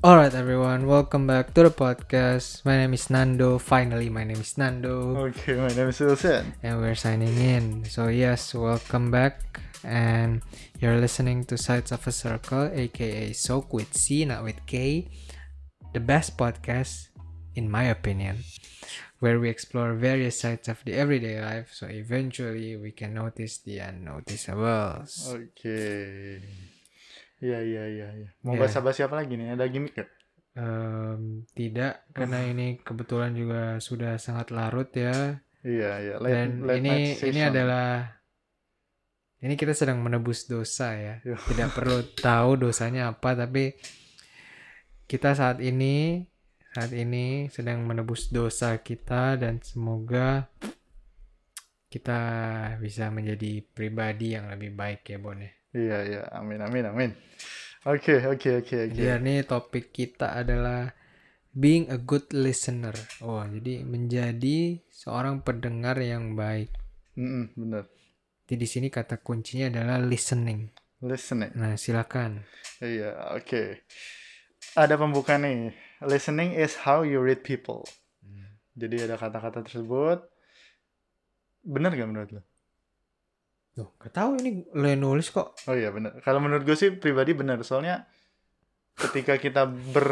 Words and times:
Alright, 0.00 0.32
everyone, 0.34 0.86
welcome 0.88 1.26
back 1.26 1.52
to 1.54 1.64
the 1.64 1.70
podcast. 1.70 2.64
My 2.64 2.76
name 2.76 2.94
is 2.94 3.10
Nando. 3.10 3.58
Finally, 3.58 4.08
my 4.08 4.24
name 4.24 4.40
is 4.40 4.56
Nando, 4.56 5.28
Okay, 5.28 5.54
my 5.60 5.68
name 5.68 5.88
is 5.92 6.00
Wilson. 6.00 6.54
and 6.62 6.80
we're 6.80 6.94
signing 6.94 7.36
in. 7.36 7.84
So, 7.84 8.08
yes, 8.08 8.54
welcome 8.54 9.10
back. 9.10 9.60
And 9.84 10.40
you're 10.80 10.96
listening 10.96 11.44
to 11.52 11.58
Sides 11.58 11.92
of 11.92 12.06
a 12.06 12.12
Circle, 12.12 12.70
aka 12.72 13.32
Soak 13.32 13.72
with 13.72 13.92
C, 13.96 14.24
not 14.24 14.42
with 14.44 14.64
K, 14.66 15.08
the 15.92 16.00
best 16.00 16.36
podcast, 16.38 17.08
in 17.54 17.70
my 17.70 17.84
opinion, 17.84 18.38
where 19.20 19.38
we 19.38 19.48
explore 19.50 19.92
various 19.94 20.40
sides 20.40 20.68
of 20.68 20.80
the 20.84 20.94
everyday 20.94 21.40
life. 21.44 21.72
So, 21.72 21.86
eventually, 21.86 22.76
we 22.76 22.92
can 22.92 23.12
notice 23.14 23.58
the 23.58 23.78
unnoticeables. 23.84 25.28
Oke. 25.28 26.40
Iya, 27.40 27.58
iya, 27.64 27.82
iya, 27.88 28.08
iya. 28.20 28.28
Mau 28.44 28.54
bahas 28.60 28.76
bahas 28.84 28.96
siapa 28.96 29.14
lagi 29.16 29.32
nih? 29.40 29.56
Ada 29.56 29.64
gimmick 29.72 29.94
gak? 29.96 30.08
Em, 30.50 31.46
tidak, 31.54 32.04
karena 32.10 32.38
ini 32.50 32.66
kebetulan 32.82 33.32
juga 33.32 33.78
sudah 33.78 34.18
sangat 34.18 34.50
larut 34.50 34.90
ya. 34.92 35.40
Iya, 35.64 35.90
iya. 36.04 36.14
Late, 36.20 36.32
Dan 36.34 36.48
late 36.64 36.78
ini 36.80 36.96
ini 37.16 37.40
adalah 37.40 37.88
ini 39.40 39.54
kita 39.56 39.72
sedang 39.72 40.04
menebus 40.04 40.44
dosa 40.44 40.92
ya. 40.96 41.14
Iya. 41.24 41.36
Tidak 41.40 41.68
perlu 41.72 41.98
tahu 42.26 42.50
dosanya 42.60 43.14
apa, 43.14 43.32
tapi 43.32 43.72
kita 45.08 45.32
saat 45.32 45.64
ini 45.64 46.26
saat 46.70 46.92
ini 46.94 47.50
sedang 47.50 47.82
menebus 47.82 48.30
dosa 48.30 48.78
kita 48.78 49.34
dan 49.34 49.58
semoga 49.58 50.46
kita 51.90 52.20
bisa 52.78 53.10
menjadi 53.10 53.66
pribadi 53.74 54.38
yang 54.38 54.46
lebih 54.46 54.70
baik 54.78 55.02
ya 55.10 55.18
Bon 55.18 55.34
ya. 55.34 55.50
Iya, 55.70 55.98
iya. 56.02 56.22
Amin, 56.34 56.58
amin, 56.58 56.84
amin. 56.90 57.10
Oke, 57.86 58.18
oke, 58.26 58.60
oke, 58.60 58.76
oke. 58.90 58.92
Jadi 58.92 59.22
nih 59.22 59.46
topik 59.46 59.94
kita 59.94 60.34
adalah 60.34 60.90
being 61.54 61.88
a 61.88 61.98
good 61.98 62.26
listener. 62.34 62.92
Oh, 63.22 63.40
jadi 63.46 63.86
menjadi 63.86 64.82
seorang 64.90 65.46
pendengar 65.46 65.96
yang 66.02 66.34
baik. 66.34 66.74
Mm-mm, 67.14 67.54
bener. 67.54 67.84
Jadi 68.50 68.58
di 68.58 68.68
sini 68.68 68.86
kata 68.90 69.22
kuncinya 69.22 69.70
adalah 69.70 70.02
listening. 70.02 70.66
Listening. 71.00 71.54
Nah, 71.54 71.78
silakan. 71.78 72.42
Iya, 72.82 73.38
oke. 73.38 73.86
Ada 74.74 74.98
pembuka 74.98 75.38
nih. 75.38 75.70
Listening 76.02 76.58
is 76.58 76.74
how 76.82 77.06
you 77.06 77.22
read 77.22 77.46
people. 77.46 77.86
Jadi 78.74 79.06
ada 79.06 79.14
kata-kata 79.18 79.62
tersebut. 79.66 80.18
Bener 81.62 81.94
gak 81.94 82.08
menurut 82.10 82.30
lo? 82.34 82.42
Tuh, 83.80 83.88
gak 83.96 84.12
tahu 84.12 84.30
ini 84.44 84.68
lo 84.76 84.84
yang 84.84 85.00
nulis 85.00 85.32
kok. 85.32 85.56
Oh 85.64 85.72
iya 85.72 85.88
bener. 85.88 86.20
Kalau 86.20 86.36
menurut 86.36 86.68
gue 86.68 86.76
sih 86.76 86.92
pribadi 86.92 87.32
bener. 87.32 87.64
Soalnya 87.64 88.04
ketika 88.92 89.40
kita 89.40 89.64
ber, 89.64 90.08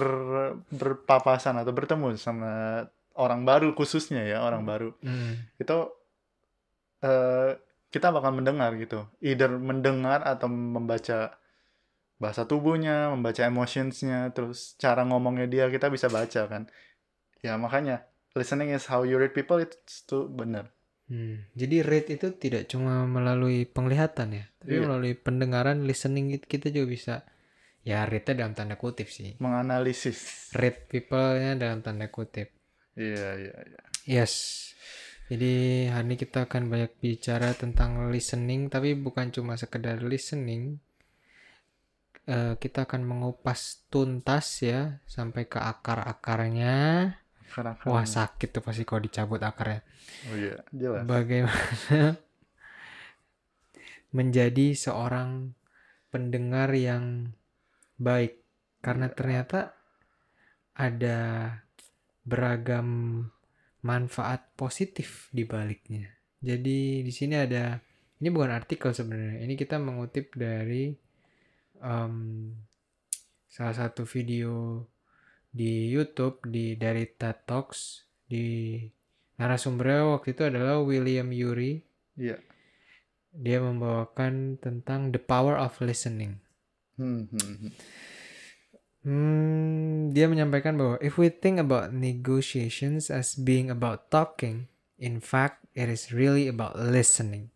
berpapasan 0.73 1.61
atau 1.61 1.77
bertemu 1.77 2.17
sama 2.17 2.81
orang 3.21 3.45
baru 3.45 3.77
khususnya 3.77 4.25
ya 4.25 4.41
orang 4.41 4.65
baru 4.65 4.97
Hmm. 5.05 5.37
itu 5.61 5.77
eh, 7.05 7.51
kita 7.93 8.09
bakal 8.09 8.33
mendengar 8.33 8.73
gitu. 8.81 9.05
Either 9.21 9.53
mendengar 9.53 10.25
atau 10.25 10.49
membaca 10.49 11.37
bahasa 12.19 12.43
tubuhnya, 12.49 13.15
membaca 13.15 13.47
emotionsnya, 13.47 14.35
terus 14.35 14.75
cara 14.81 15.07
ngomongnya 15.07 15.47
dia 15.47 15.65
kita 15.71 15.87
bisa 15.93 16.11
baca 16.11 16.49
kan. 16.49 16.67
Ya 17.45 17.55
makanya 17.55 18.09
listening 18.35 18.75
is 18.75 18.89
how 18.91 19.07
you 19.07 19.21
read 19.21 19.37
people 19.37 19.61
itu 19.61 19.77
tuh 20.09 20.27
bener. 20.27 20.73
Hmm. 21.09 21.41
Jadi 21.57 21.81
read 21.81 22.07
itu 22.13 22.29
tidak 22.37 22.69
cuma 22.69 23.09
melalui 23.09 23.65
penglihatan 23.65 24.29
ya, 24.37 24.45
tapi 24.61 24.77
Iya. 24.77 24.85
melalui 24.85 25.15
pendengaran, 25.17 25.89
listening 25.89 26.37
itu 26.37 26.45
kita 26.45 26.69
juga 26.69 26.87
bisa 26.93 27.15
ya 27.81 28.05
readnya 28.05 28.45
dalam 28.45 28.53
tanda 28.53 28.77
kutip 28.77 29.09
sih. 29.09 29.41
Menganalisis. 29.41 30.53
Read 30.53 30.85
people-nya 30.93 31.57
dalam 31.57 31.81
tanda 31.81 32.13
kutip. 32.13 32.53
Iya 32.93 33.29
iya 33.41 33.57
iya. 33.57 33.81
Yes. 34.05 34.35
Jadi 35.29 35.85
hari 35.93 36.05
ini 36.09 36.17
kita 36.17 36.49
akan 36.49 36.73
banyak 36.73 36.93
bicara 37.05 37.53
tentang 37.53 38.09
listening, 38.09 38.69
tapi 38.69 38.97
bukan 38.97 39.29
cuma 39.33 39.57
sekedar 39.61 40.01
listening. 40.05 40.81
Eh, 42.29 42.55
kita 42.61 42.85
akan 42.85 43.09
mengupas 43.09 43.89
tuntas 43.89 44.61
ya 44.61 45.01
sampai 45.09 45.49
ke 45.49 45.57
akar-akarnya. 45.57 46.77
Karena 47.49 47.73
Wah 47.89 48.05
sakit 48.05 48.49
tuh 48.53 48.63
pasti 48.63 48.85
kalau 48.85 49.01
dicabut 49.03 49.41
akarnya. 49.41 49.81
Oh 50.31 50.37
iya, 50.37 50.57
jelas. 50.71 51.03
Bagaimana 51.09 52.17
menjadi 54.17 54.67
seorang 54.77 55.57
pendengar 56.13 56.71
yang 56.77 57.33
baik? 57.97 58.45
Karena 58.79 59.11
ternyata 59.11 59.75
ada 60.79 61.19
beragam 62.23 62.89
manfaat 63.83 64.53
positif 64.55 65.33
di 65.33 65.49
baliknya. 65.49 66.07
Jadi 66.39 67.03
di 67.03 67.13
sini 67.13 67.35
ada 67.35 67.81
ini 68.19 68.29
bukan 68.31 68.51
artikel 68.51 68.91
sebenarnya. 68.95 69.43
Ini 69.43 69.55
kita 69.55 69.79
mengutip 69.79 70.35
dari 70.35 70.95
em, 71.83 72.15
salah 73.49 73.75
satu 73.75 74.07
video 74.07 74.83
di 75.49 75.89
YouTube 75.89 76.45
di 76.47 76.77
dari 76.77 77.09
TED 77.09 77.49
Talks 77.49 78.05
di 78.29 78.77
narasumbernya 79.41 80.19
waktu 80.19 80.37
itu 80.37 80.43
adalah 80.45 80.83
William 80.85 81.31
Ury. 81.33 81.81
Iya. 82.19 82.37
Dia 83.33 83.59
membawakan 83.63 84.59
tentang 84.59 85.15
the 85.15 85.21
power 85.23 85.55
of 85.57 85.79
listening. 85.79 86.43
Hmm, 86.99 87.31
hmm, 87.31 87.55
hmm. 87.63 87.73
Hmm, 89.09 90.11
dia 90.11 90.27
menyampaikan 90.27 90.75
bahwa 90.75 90.99
if 90.99 91.17
we 91.17 91.31
think 91.31 91.63
about 91.63 91.95
negotiations 91.95 93.09
as 93.09 93.39
being 93.39 93.71
about 93.71 94.11
talking, 94.11 94.67
in 94.99 95.23
fact, 95.23 95.65
it 95.79 95.87
is 95.87 96.11
really 96.11 96.51
about 96.51 96.75
listening. 96.75 97.55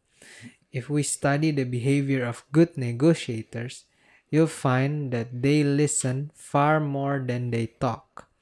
If 0.73 0.89
we 0.89 1.05
study 1.05 1.51
the 1.53 1.69
behavior 1.69 2.25
of 2.25 2.47
good 2.55 2.79
negotiators, 2.79 3.85
you'll 4.33 4.49
find 4.51 5.13
that 5.13 5.45
they 5.45 5.61
listen 5.61 6.33
far 6.33 6.81
more 6.81 7.21
than 7.21 7.53
they 7.53 7.69
talk. 7.69 8.33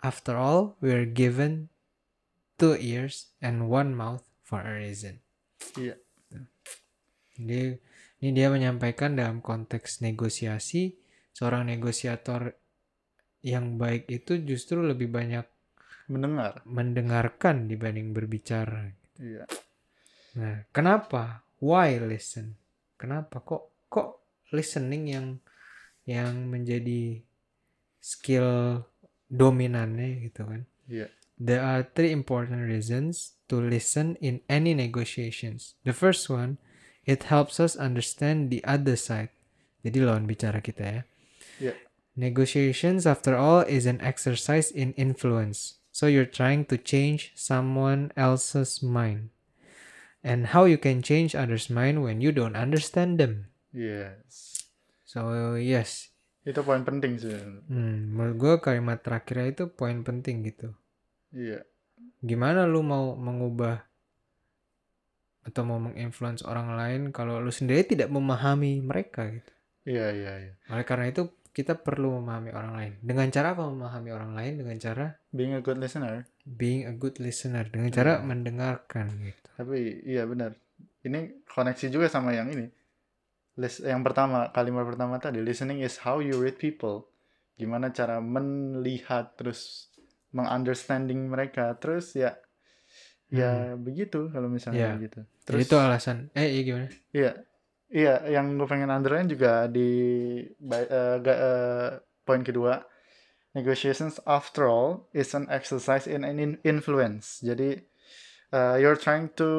After 0.00 0.38
all, 0.38 0.78
we 0.78 0.94
are 0.94 1.04
given 1.04 1.68
two 2.56 2.78
ears 2.78 3.34
and 3.42 3.66
one 3.68 3.92
mouth 3.92 4.22
for 4.46 4.62
a 4.62 4.78
reason. 4.78 5.20
Iya. 5.76 5.98
Jadi 7.36 7.76
ini 8.20 8.30
dia 8.36 8.48
menyampaikan 8.48 9.18
dalam 9.18 9.42
konteks 9.42 10.00
negosiasi, 10.04 10.96
seorang 11.32 11.68
negosiator 11.68 12.52
yang 13.40 13.80
baik 13.80 14.08
itu 14.12 14.44
justru 14.44 14.84
lebih 14.84 15.08
banyak 15.08 15.44
Mendengar. 16.12 16.60
mendengarkan 16.68 17.64
dibanding 17.64 18.12
berbicara. 18.12 18.92
Iya. 19.16 19.44
Nah, 20.36 20.68
kenapa? 20.68 21.44
Why 21.60 21.96
listen? 22.00 22.56
Kenapa 23.00 23.40
kok 23.40 23.88
kok 23.88 24.19
listening 24.52 25.10
yang 25.10 25.26
yang 26.06 26.50
menjadi 26.50 27.22
skill 28.02 28.82
dominannya 29.30 30.26
gitu 30.26 30.42
kan? 30.46 30.62
Iya. 30.90 31.08
There 31.40 31.64
are 31.64 31.88
three 31.88 32.12
important 32.12 32.68
reasons 32.68 33.40
to 33.48 33.56
listen 33.56 34.20
in 34.20 34.44
any 34.50 34.76
negotiations. 34.76 35.78
The 35.88 35.96
first 35.96 36.28
one, 36.28 36.60
it 37.08 37.32
helps 37.32 37.56
us 37.56 37.80
understand 37.80 38.52
the 38.52 38.60
other 38.68 39.00
side. 39.00 39.32
Jadi 39.80 40.04
lawan 40.04 40.28
bicara 40.28 40.60
kita 40.60 40.84
ya. 40.84 41.02
Iya. 41.56 41.74
Negotiations, 42.20 43.08
after 43.08 43.32
all, 43.32 43.64
is 43.64 43.88
an 43.88 44.02
exercise 44.04 44.68
in 44.68 44.92
influence. 45.00 45.80
So 45.88 46.04
you're 46.04 46.28
trying 46.28 46.68
to 46.68 46.76
change 46.76 47.32
someone 47.32 48.12
else's 48.16 48.84
mind. 48.84 49.32
And 50.20 50.52
how 50.52 50.68
you 50.68 50.76
can 50.76 51.00
change 51.00 51.32
others' 51.32 51.72
mind 51.72 52.04
when 52.04 52.20
you 52.20 52.28
don't 52.28 52.58
understand 52.58 53.16
them. 53.16 53.48
Yes. 53.70 54.64
So 55.04 55.26
yes, 55.54 56.10
Itu 56.40 56.62
poin 56.62 56.82
penting 56.82 57.16
sih. 57.16 57.34
hmm, 57.66 58.10
menurut 58.10 58.36
gue 58.36 58.54
kalimat 58.60 58.98
terakhirnya 58.98 59.50
itu 59.50 59.64
poin 59.68 60.00
penting 60.00 60.42
gitu. 60.44 60.74
Iya. 61.30 61.62
gimana 62.20 62.64
lu 62.64 62.80
mau 62.80 63.14
mengubah 63.14 63.80
atau 65.40 65.62
mau 65.64 65.80
menginfluence 65.80 66.44
orang 66.44 66.76
lain 66.76 67.00
kalau 67.10 67.40
lu 67.40 67.48
sendiri 67.48 67.80
tidak 67.82 68.08
memahami 68.08 68.80
mereka 68.80 69.24
gitu. 69.26 69.52
Iya, 69.86 70.06
iya, 70.12 70.32
iya. 70.38 70.52
Oleh 70.68 70.84
karena 70.84 71.08
itu 71.08 71.28
kita 71.50 71.74
perlu 71.76 72.20
memahami 72.20 72.52
orang 72.52 72.72
lain. 72.72 72.92
Dengan 73.00 73.26
cara 73.28 73.52
apa 73.52 73.64
memahami 73.64 74.10
orang 74.12 74.32
lain? 74.32 74.52
Dengan 74.58 74.76
cara 74.76 75.06
Being 75.30 75.56
a 75.56 75.60
good 75.60 75.80
listener. 75.80 76.28
being 76.42 76.84
a 76.84 76.92
good 76.92 77.16
listener, 77.16 77.64
dengan 77.66 77.88
cara 77.88 78.20
Iya. 78.20 78.24
mendengarkan 78.26 79.06
gitu. 79.18 79.48
Tapi 79.56 79.76
iya 80.04 80.22
benar. 80.24 80.56
Ini 81.00 81.46
koneksi 81.46 81.86
juga 81.88 82.06
sama 82.06 82.32
yang 82.32 82.52
ini. 82.52 82.68
Yang 83.58 84.02
pertama, 84.06 84.48
kalimat 84.54 84.86
pertama 84.86 85.18
tadi, 85.18 85.42
listening 85.42 85.82
is 85.82 85.98
how 86.02 86.22
you 86.22 86.38
read 86.38 86.56
people. 86.56 87.08
Gimana 87.58 87.90
cara 87.90 88.22
melihat 88.22 89.36
terus 89.36 89.90
mengunderstanding 90.30 91.28
mereka. 91.28 91.74
Terus 91.76 92.14
ya 92.14 92.38
ya 93.30 93.78
begitu 93.78 94.26
kalau 94.34 94.50
misalnya 94.50 94.98
Iya. 94.98 95.02
gitu. 95.06 95.20
Jadi 95.22 95.44
Terus 95.46 95.60
itu 95.66 95.76
alasan. 95.78 96.16
Eh, 96.34 96.46
iya 96.50 96.62
gimana? 96.66 96.86
Iya, 97.10 97.32
iya. 97.90 98.14
Yang 98.26 98.46
gue 98.58 98.68
pengen 98.70 98.90
underline 98.90 99.28
juga 99.30 99.66
di 99.70 99.90
ga- 100.58 101.40
eh, 101.40 101.90
poin 102.26 102.42
kedua, 102.42 102.82
negotiations 103.54 104.22
after 104.26 104.66
all 104.66 105.06
is 105.10 105.34
an 105.34 105.46
exercise 105.50 106.06
in 106.06 106.22
an 106.22 106.38
in- 106.38 106.58
influence. 106.62 107.42
Jadi 107.42 107.82
uh, 108.54 108.78
you're 108.78 108.98
trying 108.98 109.30
to 109.38 109.50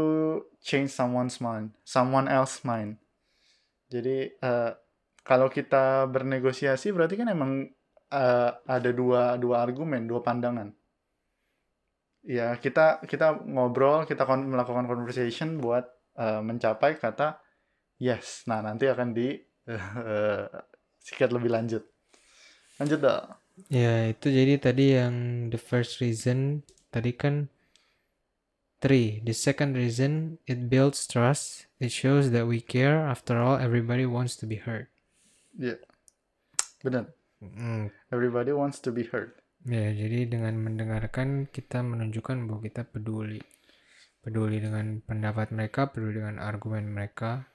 change 0.63 0.91
someone's 0.91 1.39
mind, 1.43 1.75
someone 1.83 2.27
else 2.31 2.63
mind. 2.63 2.99
Jadi 3.91 4.31
uh, 4.39 4.71
kalau 5.21 5.51
kita 5.51 6.07
bernegosiasi 6.07 6.95
berarti 6.95 7.19
kan 7.19 7.27
emang 7.27 7.67
uh, 8.15 8.51
ada 8.63 8.89
dua 8.95 9.35
dua 9.35 9.67
argumen, 9.67 10.07
dua 10.07 10.23
pandangan. 10.23 10.71
Ya 12.23 12.55
kita 12.55 13.03
kita 13.03 13.43
ngobrol, 13.43 14.07
kita 14.07 14.23
kon 14.23 14.47
melakukan 14.47 14.87
conversation 14.87 15.59
buat 15.59 15.83
uh, 16.15 16.39
mencapai 16.39 16.95
kata 16.95 17.43
yes. 17.99 18.47
Nah 18.47 18.63
nanti 18.63 18.87
akan 18.87 19.11
di 19.11 19.35
sikat 21.05 21.29
lebih 21.35 21.51
lanjut. 21.51 21.83
Lanjut 22.79 22.97
dong. 22.97 23.37
Ya, 23.69 24.09
itu 24.09 24.31
jadi 24.31 24.57
tadi 24.57 24.97
yang 24.97 25.47
the 25.53 25.59
first 25.59 26.01
reason 26.01 26.65
tadi 26.89 27.13
kan 27.13 27.51
three. 28.81 29.21
The 29.21 29.37
second 29.37 29.77
reason 29.77 30.41
it 30.49 30.67
builds 30.67 31.05
trust. 31.05 31.69
It 31.77 31.93
shows 31.93 32.33
that 32.33 32.49
we 32.49 32.59
care. 32.59 33.05
After 33.05 33.37
all, 33.37 33.61
everybody 33.61 34.09
wants 34.09 34.35
to 34.41 34.49
be 34.49 34.57
heard. 34.57 34.89
Ya, 35.55 35.77
benar. 36.81 37.13
Hmm, 37.41 37.93
Everybody 38.09 38.53
wants 38.53 38.81
to 38.85 38.89
be 38.93 39.05
heard. 39.05 39.37
Ya, 39.65 39.93
jadi 39.93 40.25
dengan 40.25 40.57
mendengarkan 40.57 41.45
kita 41.49 41.85
menunjukkan 41.85 42.49
bahwa 42.49 42.61
kita 42.65 42.85
peduli. 42.85 43.41
Peduli 44.21 44.61
dengan 44.61 45.01
pendapat 45.01 45.53
mereka, 45.53 45.89
peduli 45.89 46.21
dengan 46.21 46.41
argumen 46.41 46.89
mereka. 46.89 47.49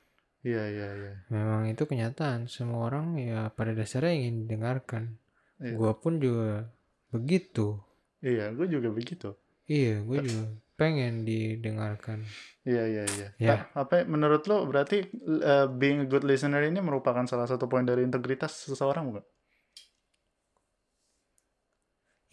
Iya, 0.46 0.62
iya, 0.70 0.88
iya. 0.94 1.12
Memang 1.30 1.66
itu 1.66 1.86
kenyataan. 1.86 2.46
Semua 2.46 2.86
orang 2.86 3.18
ya 3.18 3.50
pada 3.50 3.74
dasarnya 3.74 4.14
ingin 4.14 4.46
didengarkan. 4.46 5.18
Iya. 5.58 5.74
Gua 5.74 5.98
pun 5.98 6.22
juga 6.22 6.70
begitu. 7.10 7.78
Iya, 8.22 8.50
gue 8.54 8.66
juga 8.66 8.90
begitu. 8.90 9.34
Iya, 9.66 10.02
gue 10.02 10.18
juga 10.22 10.42
pengen 10.76 11.24
didengarkan. 11.24 12.22
Iya, 12.62 12.84
iya, 12.84 13.04
iya. 13.08 13.28
Ya. 13.40 13.48
Ta- 13.72 13.88
Apa 13.88 14.04
menurut 14.04 14.44
lo 14.44 14.68
berarti 14.68 15.08
uh, 15.42 15.66
being 15.72 16.04
a 16.04 16.08
good 16.08 16.22
listener 16.22 16.60
ini 16.62 16.78
merupakan 16.84 17.24
salah 17.24 17.48
satu 17.48 17.64
poin 17.66 17.82
dari 17.88 18.04
integritas 18.04 18.68
seseorang 18.68 19.08
bukan? 19.08 19.24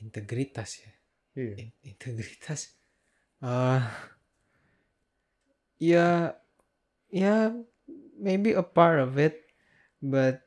Integritas 0.04 0.84
ya. 0.84 0.92
Iya. 1.34 1.56
In- 1.64 1.76
integritas. 1.82 2.76
eh 3.44 3.84
ya, 5.80 6.40
ya, 7.12 7.52
maybe 8.16 8.56
a 8.56 8.64
part 8.64 9.00
of 9.04 9.20
it, 9.20 9.44
but 10.00 10.40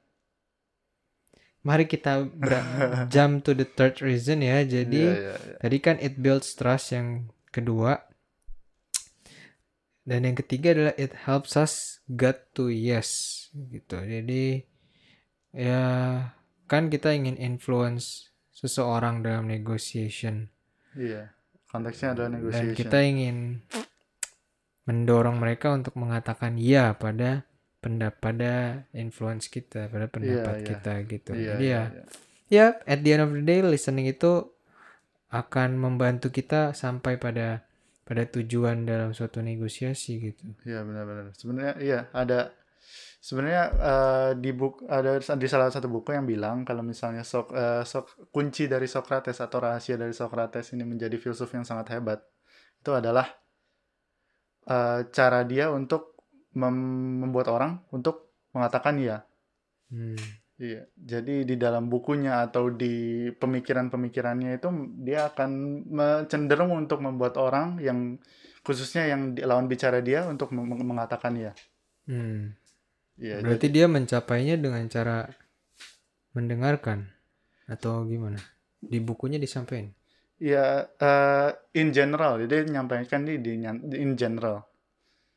mari 1.60 1.84
kita 1.84 2.24
jump 3.12 3.44
to 3.44 3.52
the 3.52 3.68
third 3.68 4.00
reason 4.00 4.40
ya. 4.40 4.64
Jadi 4.64 5.02
Iya, 5.02 5.16
iya, 5.16 5.34
iya. 5.36 5.56
tadi 5.60 5.76
kan 5.80 5.96
it 6.00 6.16
builds 6.16 6.52
trust 6.56 6.92
yang 6.96 7.28
kedua. 7.56 7.96
Dan 10.06 10.22
yang 10.22 10.36
ketiga 10.38 10.70
adalah 10.70 10.94
it 11.00 11.16
helps 11.26 11.58
us 11.58 11.98
get 12.06 12.52
to 12.54 12.70
yes 12.70 13.48
gitu. 13.56 13.98
Jadi 13.98 14.62
ya 15.50 15.82
kan 16.70 16.92
kita 16.92 17.16
ingin 17.16 17.40
influence 17.40 18.30
seseorang 18.52 19.24
dalam 19.24 19.48
negotiation 19.48 20.52
Iya. 20.96 21.28
Konteksnya 21.68 22.16
adalah 22.16 22.30
dan 22.32 22.36
negotiation. 22.40 22.78
kita 22.78 22.98
ingin 23.04 23.36
mendorong 24.88 25.36
mereka 25.36 25.76
untuk 25.76 25.92
mengatakan 25.98 26.56
ya 26.56 26.96
pada 26.96 27.44
pendapat 27.84 28.18
pada 28.18 28.54
influence 28.96 29.52
kita 29.52 29.92
pada 29.92 30.08
pendapat 30.08 30.64
iya. 30.64 30.66
kita 30.66 30.92
gitu. 31.04 31.30
Iya, 31.36 31.46
Jadi 31.52 31.64
iya, 31.68 31.76
ya 31.76 31.84
iya. 31.92 32.04
ya 32.48 32.66
at 32.88 32.98
the 33.04 33.10
end 33.12 33.22
of 33.22 33.30
the 33.36 33.44
day 33.44 33.60
listening 33.60 34.08
itu 34.08 34.55
akan 35.30 35.78
membantu 35.78 36.30
kita 36.30 36.70
sampai 36.76 37.18
pada 37.18 37.66
pada 38.06 38.22
tujuan 38.22 38.86
dalam 38.86 39.10
suatu 39.10 39.42
negosiasi 39.42 40.22
gitu. 40.22 40.46
Iya 40.62 40.86
benar-benar. 40.86 41.34
Sebenarnya 41.34 41.74
iya 41.82 42.00
ada 42.14 42.54
sebenarnya 43.18 43.64
eh, 43.74 44.30
di 44.38 44.50
buku 44.54 44.86
ada 44.86 45.18
di 45.18 45.48
salah 45.50 45.74
satu 45.74 45.90
buku 45.90 46.14
yang 46.14 46.22
bilang 46.22 46.62
kalau 46.62 46.86
misalnya 46.86 47.26
sok, 47.26 47.50
eh, 47.50 47.82
sok 47.82 48.30
kunci 48.30 48.70
dari 48.70 48.86
Socrates 48.86 49.42
atau 49.42 49.58
rahasia 49.58 49.98
dari 49.98 50.14
Socrates 50.14 50.70
ini 50.70 50.86
menjadi 50.86 51.18
filsuf 51.18 51.50
yang 51.50 51.66
sangat 51.66 51.98
hebat 51.98 52.22
itu 52.78 52.94
adalah 52.94 53.26
eh, 54.70 55.00
cara 55.10 55.42
dia 55.42 55.74
untuk 55.74 56.14
mem- 56.54 57.26
membuat 57.26 57.50
orang 57.50 57.82
untuk 57.90 58.30
mengatakan 58.54 59.02
ya. 59.02 59.26
Hmm. 59.90 60.45
Iya. 60.56 60.88
Jadi 60.96 61.44
di 61.44 61.56
dalam 61.60 61.92
bukunya 61.92 62.40
atau 62.48 62.72
di 62.72 63.28
pemikiran-pemikirannya 63.36 64.56
itu 64.56 64.68
dia 65.04 65.28
akan 65.28 65.50
cenderung 66.32 66.72
untuk 66.72 67.04
membuat 67.04 67.36
orang 67.36 67.76
yang 67.84 68.16
khususnya 68.64 69.06
yang 69.06 69.36
lawan 69.36 69.68
bicara 69.68 70.00
dia 70.00 70.24
untuk 70.24 70.56
meng- 70.56 70.80
mengatakan 70.80 71.36
ya. 71.36 71.52
Hmm. 72.08 72.56
Iya, 73.16 73.40
Berarti 73.40 73.68
dia 73.72 73.86
mencapainya 73.88 74.56
dengan 74.60 74.84
cara 74.92 75.28
mendengarkan 76.36 77.08
atau 77.68 78.04
gimana? 78.04 78.36
Di 78.80 79.00
bukunya 79.00 79.40
disampaikan. 79.40 79.92
Ya, 80.36 80.84
eh, 81.00 81.48
in 81.80 81.96
general, 81.96 82.36
jadi 82.44 82.68
menyampaikan 82.68 83.24
di, 83.24 83.40
di 83.40 83.56
in 83.96 84.20
general. 84.20 84.65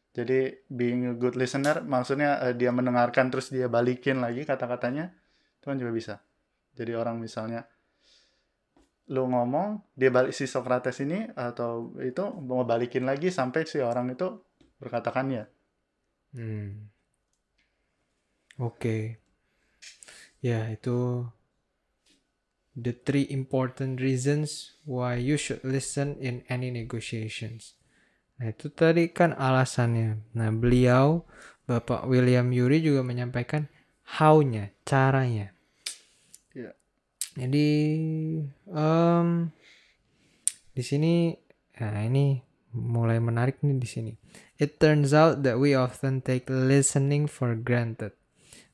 Jadi 0.10 0.66
being 0.74 1.14
a 1.14 1.16
good 1.16 1.38
listener, 1.38 1.86
maksudnya 1.86 2.42
eh, 2.50 2.54
dia 2.58 2.74
mendengarkan 2.74 3.30
terus 3.30 3.54
dia 3.54 3.70
balikin 3.70 4.20
lagi 4.20 4.42
kata-katanya, 4.42 5.14
itu 5.62 5.66
kan 5.70 5.78
juga 5.78 5.94
bisa. 5.94 6.16
Jadi 6.74 6.98
orang 6.98 7.22
misalnya 7.22 7.70
lu 9.10 9.26
ngomong, 9.26 9.82
dia 9.98 10.14
balik 10.14 10.34
si 10.34 10.46
Socrates 10.46 11.02
ini 11.02 11.26
atau 11.34 11.98
itu 12.02 12.22
mau 12.46 12.62
balikin 12.62 13.10
lagi 13.10 13.34
sampai 13.34 13.66
si 13.66 13.82
orang 13.82 14.14
itu 14.14 14.38
berkatakan 14.78 15.34
ya. 15.34 15.46
Hmm. 16.34 16.94
Oke. 18.62 19.18
Ya, 20.46 20.70
itu 20.70 21.26
the 22.78 22.94
three 22.94 23.26
important 23.34 24.00
reasons 24.00 24.78
why 24.86 25.18
you 25.18 25.36
should 25.36 25.64
listen 25.66 26.16
in 26.22 26.46
any 26.48 26.70
negotiations. 26.70 27.79
Nah, 28.40 28.56
itu 28.56 28.72
tadi 28.72 29.12
kan 29.12 29.36
alasannya. 29.36 30.24
Nah, 30.32 30.50
beliau 30.56 31.28
Bapak 31.68 32.08
William 32.08 32.48
Yuri 32.50 32.80
juga 32.80 33.04
menyampaikan 33.04 33.68
how-nya, 34.18 34.72
caranya. 34.88 35.52
Iya. 36.56 36.72
Jadi 37.36 37.68
em, 38.72 39.28
di 40.74 40.84
sini 40.84 41.36
nah 41.80 42.04
ini 42.04 42.40
mulai 42.76 43.20
menarik 43.20 43.60
nih 43.60 43.76
di 43.76 43.88
sini. 43.88 44.14
It 44.56 44.80
turns 44.80 45.12
out 45.12 45.44
that 45.44 45.60
we 45.60 45.76
often 45.76 46.24
take 46.24 46.48
listening 46.48 47.28
for 47.28 47.56
granted. 47.60 48.16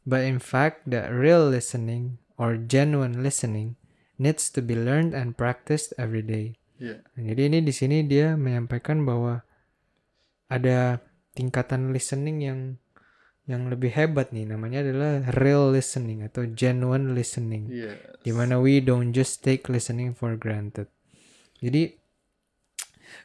But 0.06 0.26
in 0.26 0.38
fact, 0.38 0.86
that 0.94 1.10
real 1.10 1.50
listening 1.50 2.22
or 2.38 2.62
genuine 2.62 3.26
listening 3.26 3.82
needs 4.22 4.54
to 4.54 4.62
be 4.62 4.78
learned 4.78 5.18
and 5.18 5.34
practiced 5.34 5.98
every 5.98 6.22
day. 6.22 6.62
Iya. 6.78 7.02
Nah, 7.02 7.22
jadi 7.34 7.42
ini 7.50 7.60
di 7.66 7.74
sini 7.74 8.06
dia 8.06 8.38
menyampaikan 8.38 9.02
bahwa 9.04 9.42
ada 10.48 11.02
tingkatan 11.34 11.92
listening 11.92 12.40
yang 12.44 12.60
yang 13.46 13.70
lebih 13.70 13.94
hebat 13.94 14.34
nih 14.34 14.50
namanya 14.50 14.82
adalah 14.82 15.22
real 15.38 15.70
listening 15.70 16.26
atau 16.26 16.50
genuine 16.50 17.14
listening 17.14 17.70
Iya. 17.70 17.94
di 18.26 18.34
mana 18.34 18.58
we 18.58 18.82
don't 18.82 19.14
just 19.14 19.46
take 19.46 19.70
listening 19.70 20.18
for 20.18 20.34
granted. 20.34 20.90
Jadi 21.62 21.94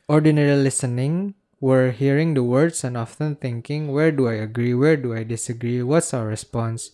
ordinary 0.08 0.56
listening, 0.60 1.34
we're 1.60 1.90
hearing 1.92 2.34
the 2.36 2.44
words 2.44 2.84
and 2.84 2.96
often 2.96 3.36
thinking, 3.36 3.88
where 3.92 4.12
do 4.12 4.28
I 4.28 4.34
agree, 4.40 4.74
where 4.76 4.96
do 4.96 5.14
I 5.16 5.24
disagree, 5.24 5.82
what's 5.82 6.12
our 6.12 6.26
response? 6.28 6.92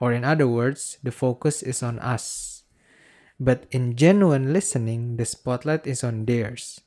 Or 0.00 0.12
in 0.12 0.24
other 0.24 0.48
words, 0.48 0.98
the 1.04 1.12
focus 1.14 1.62
is 1.62 1.82
on 1.82 1.98
us. 2.00 2.64
But 3.38 3.66
in 3.70 3.96
genuine 3.96 4.52
listening, 4.52 5.16
the 5.16 5.24
spotlight 5.26 5.86
is 5.86 6.02
on 6.02 6.24
theirs. 6.26 6.80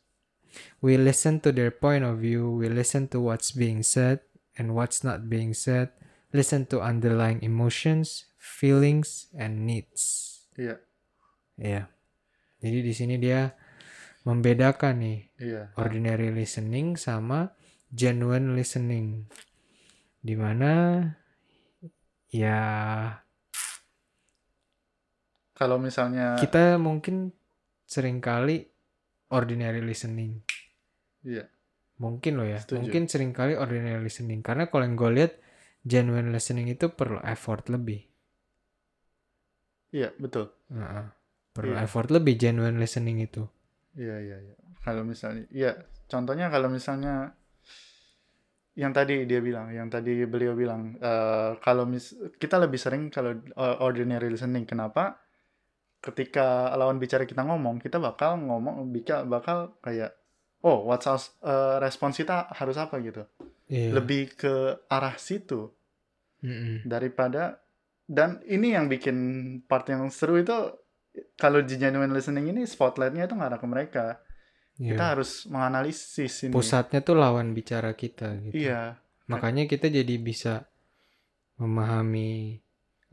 We 0.80 0.96
listen 1.02 1.42
to 1.44 1.50
their 1.52 1.74
point 1.74 2.06
of 2.06 2.22
view, 2.22 2.52
we 2.62 2.70
listen 2.70 3.10
to 3.12 3.20
what's 3.20 3.52
being 3.52 3.82
said 3.82 4.22
and 4.56 4.78
what's 4.78 5.04
not 5.04 5.28
being 5.28 5.52
said, 5.52 5.92
listen 6.32 6.70
to 6.72 6.80
underlying 6.80 7.44
emotions, 7.44 8.30
feelings, 8.40 9.28
and 9.36 9.66
needs. 9.68 10.32
Iya. 10.56 10.80
Iya. 11.60 11.84
Jadi 12.64 12.78
di 12.82 12.94
sini 12.96 13.16
dia 13.20 13.52
membedakan 14.26 14.96
nih 15.04 15.20
Iya. 15.38 15.62
ordinary 15.76 16.32
listening 16.32 16.96
sama 16.96 17.52
genuine 17.92 18.56
listening. 18.56 19.28
Di 20.24 20.34
mana 20.34 21.04
ya 22.32 22.60
Kalau 25.56 25.80
misalnya 25.80 26.36
kita 26.36 26.76
mungkin 26.76 27.32
sering 27.88 28.20
kali 28.20 28.68
ordinary 29.32 29.80
listening. 29.80 30.45
Iya. 31.26 31.50
Mungkin 31.98 32.38
loh 32.38 32.48
ya. 32.48 32.62
Setuju. 32.62 32.86
Mungkin 32.86 33.10
sering 33.10 33.32
kali 33.34 33.58
ordinary 33.58 34.04
listening. 34.06 34.46
Karena 34.46 34.70
kalau 34.70 34.86
yang 34.86 34.96
gue 34.96 35.12
lihat 35.16 35.34
genuine 35.82 36.30
listening 36.32 36.70
itu 36.70 36.92
perlu 36.94 37.20
effort 37.26 37.68
lebih. 37.68 38.06
Iya, 39.96 40.12
betul. 40.20 40.52
Heeh. 40.72 41.06
perlu 41.56 41.72
Iya. 41.72 41.88
effort 41.88 42.12
lebih 42.12 42.36
genuine 42.36 42.76
listening 42.76 43.24
itu 43.24 43.48
Iya 43.96 44.20
iya 44.20 44.38
iya. 44.44 44.56
Kalau 44.84 45.08
misalnya, 45.08 45.48
iya. 45.56 45.72
Contohnya 46.12 46.52
kalau 46.52 46.68
misalnya 46.68 47.32
yang 48.76 48.92
tadi 48.92 49.24
dia 49.24 49.40
bilang, 49.40 49.72
yang 49.72 49.88
tadi 49.88 50.28
beliau 50.28 50.52
bilang, 50.52 51.00
eh, 51.00 51.56
kalau 51.64 51.88
mis 51.88 52.12
kita 52.36 52.60
lebih 52.60 52.76
sering 52.76 53.08
kalau 53.08 53.40
ordinary 53.80 54.28
listening. 54.28 54.68
Kenapa? 54.68 55.16
Ketika 56.04 56.76
lawan 56.76 57.00
bicara 57.00 57.24
kita 57.24 57.48
ngomong, 57.48 57.80
kita 57.80 57.98
bakal 58.04 58.36
ngomong, 58.36 58.84
bakal 59.32 59.80
kayak, 59.80 60.12
oh, 60.66 60.90
what's 60.90 61.06
our 61.06 61.22
eh, 61.46 61.78
respons 61.80 62.18
kita 62.18 62.50
harus 62.50 62.76
apa 62.82 62.98
gitu. 63.00 63.24
Iya. 63.70 63.94
Lebih 63.94 64.34
ke 64.34 64.54
arah 64.90 65.16
situ 65.22 65.70
Mm-mm. 66.42 66.86
daripada 66.86 67.62
dan 68.06 68.42
ini 68.46 68.74
yang 68.74 68.90
bikin 68.90 69.18
part 69.66 69.90
yang 69.90 70.06
seru 70.10 70.38
itu 70.42 70.54
kalau 71.40 71.64
di 71.64 71.80
genuine 71.80 72.14
listening 72.14 72.52
ini 72.54 72.66
spotlightnya 72.66 73.30
itu 73.30 73.38
ngarah 73.38 73.62
ke 73.62 73.68
mereka. 73.70 74.06
Iya. 74.76 74.92
Kita 74.92 75.04
harus 75.16 75.32
menganalisis 75.48 76.34
ini. 76.46 76.52
pusatnya 76.52 77.00
tuh 77.00 77.16
lawan 77.16 77.56
bicara 77.56 77.96
kita 77.96 78.36
gitu 78.44 78.68
Iya, 78.68 79.00
makanya 79.32 79.72
kita 79.72 79.88
jadi 79.88 80.20
bisa 80.20 80.68
memahami 81.56 82.60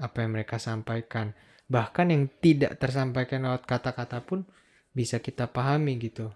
apa 0.03 0.27
yang 0.27 0.35
mereka 0.35 0.59
sampaikan 0.59 1.31
bahkan 1.71 2.11
yang 2.11 2.27
tidak 2.43 2.83
tersampaikan 2.83 3.47
lewat 3.47 3.63
kata-kata 3.65 4.27
pun 4.27 4.43
bisa 4.91 5.23
kita 5.23 5.49
pahami 5.49 5.97
gitu. 6.03 6.35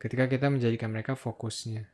Ketika 0.00 0.24
kita 0.26 0.48
menjadikan 0.48 0.88
mereka 0.88 1.12
fokusnya. 1.12 1.84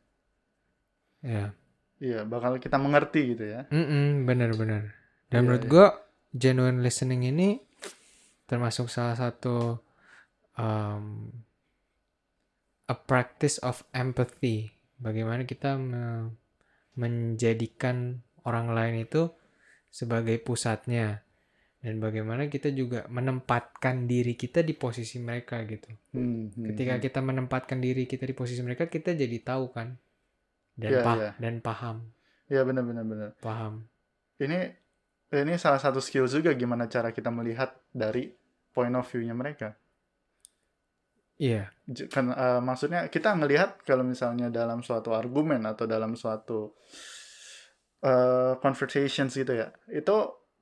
Ya. 1.27 1.51
Iya 1.99 2.23
bakal 2.23 2.63
kita 2.63 2.79
mengerti 2.79 3.35
gitu 3.35 3.45
ya. 3.45 3.67
Mm-mm, 3.69 4.25
bener-bener 4.29 4.95
dan 5.27 5.43
Iya, 5.43 5.45
menurut 5.45 5.65
iya. 5.67 5.71
gua 5.73 5.87
genuine 6.31 6.79
listening 6.85 7.27
ini 7.27 7.59
termasuk 8.47 8.87
salah 8.87 9.19
satu 9.19 9.81
um, 10.55 11.35
a 12.87 12.95
practice 12.95 13.59
of 13.67 13.83
empathy. 13.91 14.71
Bagaimana 15.03 15.43
kita 15.43 15.75
me- 15.75 16.31
menjadikan 16.95 18.23
orang 18.47 18.71
lain 18.73 19.03
itu 19.03 19.29
sebagai 19.91 20.39
pusatnya 20.39 21.26
dan 21.87 21.97
bagaimana 22.03 22.43
kita 22.55 22.69
juga 22.81 23.01
menempatkan 23.17 23.97
diri 24.11 24.35
kita 24.43 24.61
di 24.69 24.75
posisi 24.85 25.17
mereka 25.23 25.57
gitu 25.73 25.91
Hmm, 26.13 26.51
hmm, 26.57 26.67
ketika 26.67 26.95
hmm. 26.97 27.03
kita 27.05 27.21
menempatkan 27.29 27.79
diri 27.87 28.05
kita 28.11 28.25
di 28.31 28.35
posisi 28.41 28.61
mereka 28.67 28.85
kita 28.91 29.15
jadi 29.23 29.39
tahu 29.51 29.65
kan 29.77 29.89
dan 30.83 30.93
pah 31.05 31.19
iya. 31.19 31.31
dan 31.43 31.55
paham 31.67 31.97
Iya 32.51 32.63
benar-benar 32.69 33.05
benar. 33.11 33.31
paham 33.45 33.75
Ini 34.45 34.61
ini 35.41 35.55
salah 35.65 35.81
satu 35.85 36.01
skill 36.07 36.27
juga 36.35 36.51
gimana 36.63 36.85
cara 36.95 37.11
kita 37.17 37.31
melihat 37.39 37.71
dari 37.93 38.25
point 38.75 38.95
of 39.01 39.07
view-nya 39.11 39.35
mereka. 39.37 39.69
iya 41.39 41.73
J- 41.87 42.11
Kan 42.11 42.27
eh, 42.35 42.61
maksudnya 42.69 43.01
kita 43.15 43.31
ngelihat 43.39 43.71
kalau 43.87 44.03
misalnya 44.03 44.51
dalam 44.51 44.83
suatu 44.83 45.11
argumen 45.15 45.63
atau 45.71 45.85
dalam 45.87 46.13
suatu 46.19 46.75
eh, 48.05 48.53
conversations 48.63 49.33
gitu 49.37 49.53
ya, 49.53 49.69
itu 49.93 50.17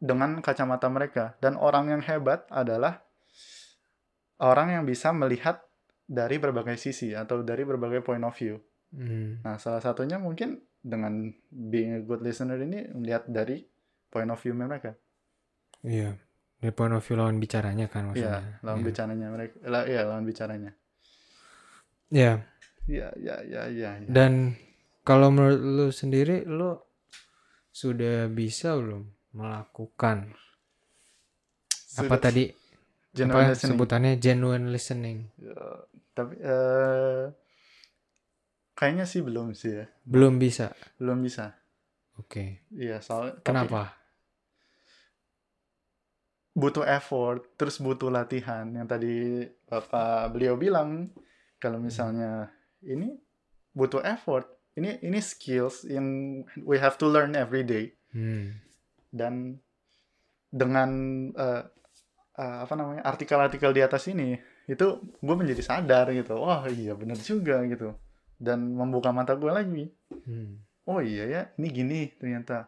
dengan 0.05 0.45
kacamata 0.45 0.93
mereka. 0.93 1.33
Dan 1.41 1.57
orang 1.57 1.89
yang 1.89 2.03
hebat 2.05 2.45
adalah 2.53 3.01
orang 4.37 4.77
yang 4.77 4.85
bisa 4.85 5.09
melihat 5.11 5.65
dari 6.05 6.37
berbagai 6.37 6.77
sisi 6.77 7.17
atau 7.17 7.41
dari 7.41 7.65
berbagai 7.65 8.05
point 8.05 8.21
of 8.21 8.37
view. 8.37 8.61
Hmm. 8.93 9.41
Nah, 9.41 9.57
salah 9.57 9.81
satunya 9.81 10.21
mungkin 10.21 10.61
dengan 10.85 11.33
being 11.49 11.97
a 11.97 12.03
good 12.05 12.21
listener 12.21 12.61
ini 12.61 12.93
melihat 12.93 13.25
dari 13.25 13.65
point 14.13 14.29
of 14.29 14.37
view 14.37 14.53
mereka. 14.53 14.93
Iya, 15.81 16.21
dari 16.61 16.73
point 16.77 16.93
of 16.93 17.01
view 17.01 17.17
lawan 17.17 17.41
bicaranya 17.41 17.89
kan 17.89 18.05
Iya, 18.05 18.09
maksudnya. 18.13 18.41
lawan 18.61 18.81
Iya. 18.81 18.87
bicaranya 18.87 19.27
mereka. 19.33 19.55
Iya, 19.65 20.01
lawan 20.05 20.25
bicaranya. 20.25 20.73
Iya, 22.13 22.33
Iya, 22.85 23.09
iya, 23.17 23.37
iya, 23.43 23.63
iya. 23.73 23.91
iya. 23.97 24.09
dan 24.13 24.53
kalau 25.01 25.33
menurut 25.33 25.61
lu 25.61 25.89
sendiri, 25.89 26.45
lu 26.45 26.77
sudah 27.73 28.29
bisa 28.29 28.77
belum 28.77 29.09
melakukan 29.35 30.31
apa 31.95 32.07
Sudah 32.07 32.19
tadi? 32.19 32.45
genuine 33.14 33.31
apa 33.31 33.55
listening. 33.55 33.71
sebutannya 33.71 34.12
genuine 34.19 34.67
listening? 34.75 35.19
Ya, 35.38 35.59
tapi 36.14 36.35
eh 36.43 37.25
kayaknya 38.75 39.07
sih 39.07 39.23
belum 39.23 39.55
sih 39.55 39.71
ya. 39.83 39.87
Belum 40.03 40.35
bisa. 40.38 40.75
Belum 40.99 41.23
bisa. 41.23 41.55
Oke. 42.19 42.67
Iya, 42.75 42.99
soal 42.99 43.38
tapi 43.38 43.47
Kenapa? 43.47 43.95
butuh 46.55 46.87
effort, 46.87 47.43
terus 47.59 47.83
butuh 47.83 48.11
latihan. 48.11 48.67
Yang 48.71 48.87
tadi 48.91 49.14
Bapak 49.67 50.31
beliau 50.35 50.55
bilang 50.55 51.11
kalau 51.59 51.79
misalnya 51.79 52.50
ini 52.83 53.14
butuh 53.75 54.03
effort. 54.03 54.47
Ini 54.75 55.07
ini 55.07 55.23
skills 55.23 55.87
yang 55.87 56.07
we 56.67 56.83
have 56.83 56.99
to 56.99 57.07
learn 57.07 57.38
every 57.38 57.62
day. 57.62 57.95
Hmm. 58.11 58.59
Dan 59.14 59.62
dengan 60.50 60.90
eh, 61.30 61.62
eh, 62.35 62.59
apa 62.66 62.75
namanya 62.75 63.06
artikel-artikel 63.06 63.71
di 63.71 63.83
atas 63.87 64.11
ini 64.11 64.35
itu 64.66 64.99
gue 65.23 65.35
menjadi 65.38 65.62
sadar 65.62 66.11
gitu. 66.11 66.35
Wah 66.42 66.66
iya 66.66 66.99
bener 66.99 67.14
juga 67.23 67.62
gitu. 67.71 67.94
Dan 68.35 68.75
membuka 68.75 69.14
mata 69.14 69.38
gue 69.38 69.52
lagi. 69.54 69.87
Hmm. 70.26 70.59
oh 70.85 71.00
iya 71.00 71.25
ya 71.30 71.42
ini 71.56 71.68
gini 71.71 72.00
ternyata. 72.18 72.66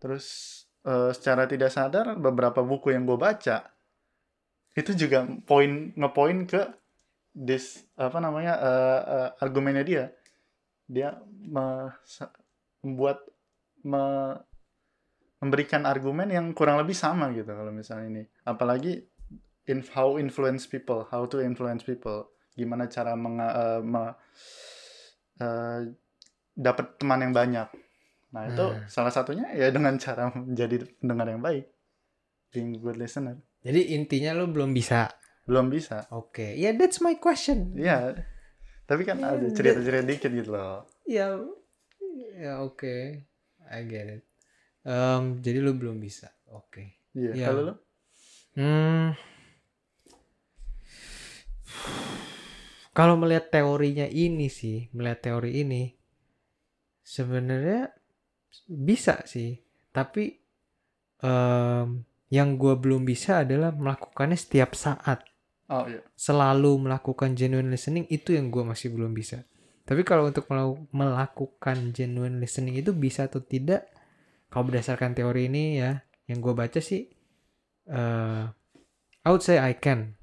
Terus 0.00 0.26
eh, 0.88 1.12
secara 1.12 1.44
tidak 1.44 1.68
sadar 1.68 2.16
beberapa 2.16 2.64
buku 2.64 2.96
yang 2.96 3.04
gue 3.04 3.20
baca 3.20 3.68
itu 4.78 4.94
juga 4.94 5.26
poin 5.42 5.90
ngepoin 5.98 6.46
ke 6.46 6.70
this 7.34 7.82
apa 7.98 8.22
namanya 8.22 8.54
eh, 8.56 9.00
eh, 9.04 9.28
argumennya 9.44 9.84
dia. 9.84 10.04
Dia 10.88 11.20
me- 11.44 11.92
membuat 12.80 13.20
me- 13.84 14.47
memberikan 15.38 15.86
argumen 15.86 16.28
yang 16.28 16.50
kurang 16.50 16.76
lebih 16.76 16.94
sama 16.94 17.30
gitu 17.30 17.46
kalau 17.46 17.70
misalnya 17.70 18.06
ini 18.10 18.22
apalagi 18.42 19.06
in 19.68 19.84
how 19.92 20.18
influence 20.18 20.64
people 20.64 21.06
how 21.08 21.24
to 21.24 21.38
influence 21.38 21.82
people 21.82 22.26
gimana 22.52 22.90
cara 22.90 23.14
menga, 23.14 23.48
eh, 23.48 23.80
me- 23.80 24.16
eh, 25.38 25.80
dapat 26.52 26.98
teman 26.98 27.22
yang 27.22 27.30
banyak 27.32 27.68
nah 28.28 28.44
itu 28.44 28.60
Hmm. 28.60 28.84
salah 28.86 29.08
satunya 29.08 29.48
ya 29.54 29.70
dengan 29.70 29.96
cara 30.04 30.28
menjadi 30.30 30.84
pendengar 30.98 31.32
yang 31.32 31.40
baik 31.40 31.64
being 32.52 32.76
good 32.78 32.98
listener 32.98 33.40
Jadi 33.58 33.96
intinya 33.96 34.36
lu 34.36 34.46
belum 34.48 34.70
bisa. 34.70 35.10
belum 35.48 35.66
bisa 35.72 36.06
Oke. 36.12 36.54
Ya 36.54 36.70
that's 36.76 37.00
my 37.00 37.16
question. 37.16 37.72
Iya 37.74 38.20
tapi 38.84 39.04
kan 39.04 39.16
Iya, 39.16 39.32
ada 39.34 39.46
cerita-cerita 39.48 40.04
dikit 40.04 40.30
gitu 40.30 40.50
loh 40.52 40.84
Ya, 41.08 41.40
ya 42.36 42.60
oke. 42.60 43.24
I 43.64 43.80
get 43.88 44.06
it. 44.12 44.27
Em, 44.88 45.44
jadi 45.44 45.60
lu 45.60 45.76
belum 45.76 46.00
bisa. 46.00 46.32
Oke. 46.48 47.12
iya 47.12 47.36
Iya. 47.36 47.46
kalau 47.52 47.62
lo 47.68 47.74
Hmm. 48.56 49.12
Kalau 52.96 53.14
melihat 53.14 53.54
teorinya 53.54 54.08
ini 54.10 54.50
sih, 54.50 54.90
melihat 54.90 55.30
teori 55.30 55.62
ini, 55.62 55.94
sebenarnya 57.04 57.94
bisa 58.66 59.22
sih. 59.28 59.60
Tapi 59.94 60.34
em, 61.22 62.02
yang 62.32 62.48
gue 62.58 62.74
belum 62.74 63.06
bisa 63.06 63.46
adalah 63.46 63.70
melakukannya 63.70 64.34
setiap 64.34 64.74
saat. 64.74 65.22
oh 65.70 65.84
iya 65.86 66.02
Selalu 66.18 66.88
melakukan 66.88 67.38
genuine 67.38 67.70
listening 67.70 68.08
itu 68.10 68.34
yang 68.34 68.50
gue 68.50 68.64
masih 68.64 68.90
belum 68.90 69.14
bisa. 69.14 69.44
Tapi 69.86 70.02
kalau 70.02 70.28
untuk 70.28 70.50
melakukan 70.92 71.94
genuine 71.94 72.42
listening 72.42 72.76
itu 72.76 72.90
bisa 72.92 73.30
atau 73.30 73.40
tidak, 73.40 73.88
kalau 74.48 74.68
berdasarkan 74.72 75.12
teori 75.12 75.48
ini 75.48 75.80
ya, 75.80 76.00
yang 76.28 76.40
gue 76.40 76.52
baca 76.56 76.80
sih, 76.80 77.08
eh 77.88 78.44
I 79.24 79.28
would 79.28 79.44
say 79.44 79.60
I 79.60 79.76
can, 79.76 80.16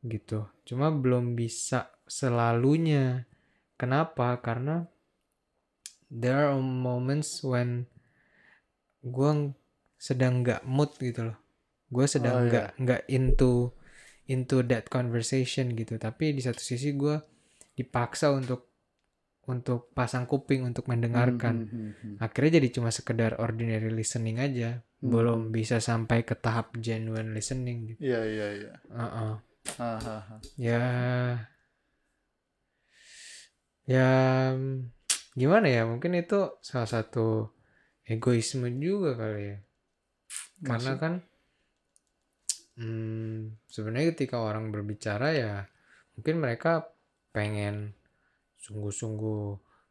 gitu. 0.00 0.48
Cuma 0.64 0.88
belum 0.88 1.36
bisa 1.36 1.92
selalunya. 2.08 3.28
Kenapa? 3.76 4.40
Karena 4.40 4.88
there 6.08 6.48
are 6.48 6.56
moments 6.56 7.44
when 7.44 7.84
gue 9.04 9.52
sedang 10.00 10.40
nggak 10.40 10.64
mood 10.64 10.96
gitu 10.96 11.28
loh. 11.28 11.38
Gue 11.92 12.08
Oh, 12.08 12.10
sedang 12.10 12.48
iya. 12.48 12.48
nggak 12.48 12.68
nggak 12.80 13.02
into 13.12 13.76
into 14.26 14.64
that 14.64 14.88
conversation 14.88 15.76
gitu. 15.76 16.00
Tapi 16.00 16.32
di 16.32 16.40
satu 16.40 16.58
sisi 16.58 16.96
gue 16.96 17.20
dipaksa 17.76 18.32
untuk 18.32 18.65
untuk 19.46 19.94
pasang 19.94 20.26
kuping 20.26 20.66
untuk 20.66 20.86
mendengarkan. 20.86 21.64
Hmm, 21.64 21.70
hmm, 21.70 21.90
hmm, 21.94 22.14
hmm. 22.14 22.14
Akhirnya 22.18 22.58
jadi 22.58 22.68
cuma 22.70 22.90
sekedar 22.90 23.38
ordinary 23.38 23.90
listening 23.90 24.38
aja, 24.38 24.82
Hmm. 24.96 25.12
belum 25.12 25.40
bisa 25.50 25.78
sampai 25.78 26.22
ke 26.22 26.34
tahap 26.34 26.74
genuine 26.76 27.30
listening 27.30 27.94
gitu. 27.94 28.00
iya 28.02 28.20
iya 28.24 28.46
iya 28.58 28.72
Uh-uh. 28.88 29.34
Ah, 29.76 29.98
ah, 29.98 30.22
ah. 30.30 30.40
Ya, 30.56 30.82
ya 33.86 34.08
mm, 34.52 34.90
gimana 35.34 35.66
ya? 35.68 35.82
Mungkin 35.86 36.16
itu 36.16 36.58
salah 36.60 36.88
satu 36.88 37.50
egoisme 38.02 38.66
juga 38.76 39.14
kali 39.16 39.42
ya. 39.46 39.58
Karena 40.64 40.92
Maksud- 40.94 41.02
kan 41.02 41.14
Hmm, 42.76 43.56
sebenarnya 43.72 44.12
ketika 44.12 44.36
orang 44.36 44.68
berbicara 44.68 45.32
ya 45.32 45.64
mungkin 46.12 46.44
mereka 46.44 46.84
pengen 47.32 47.96
sungguh-sungguh 48.66 49.42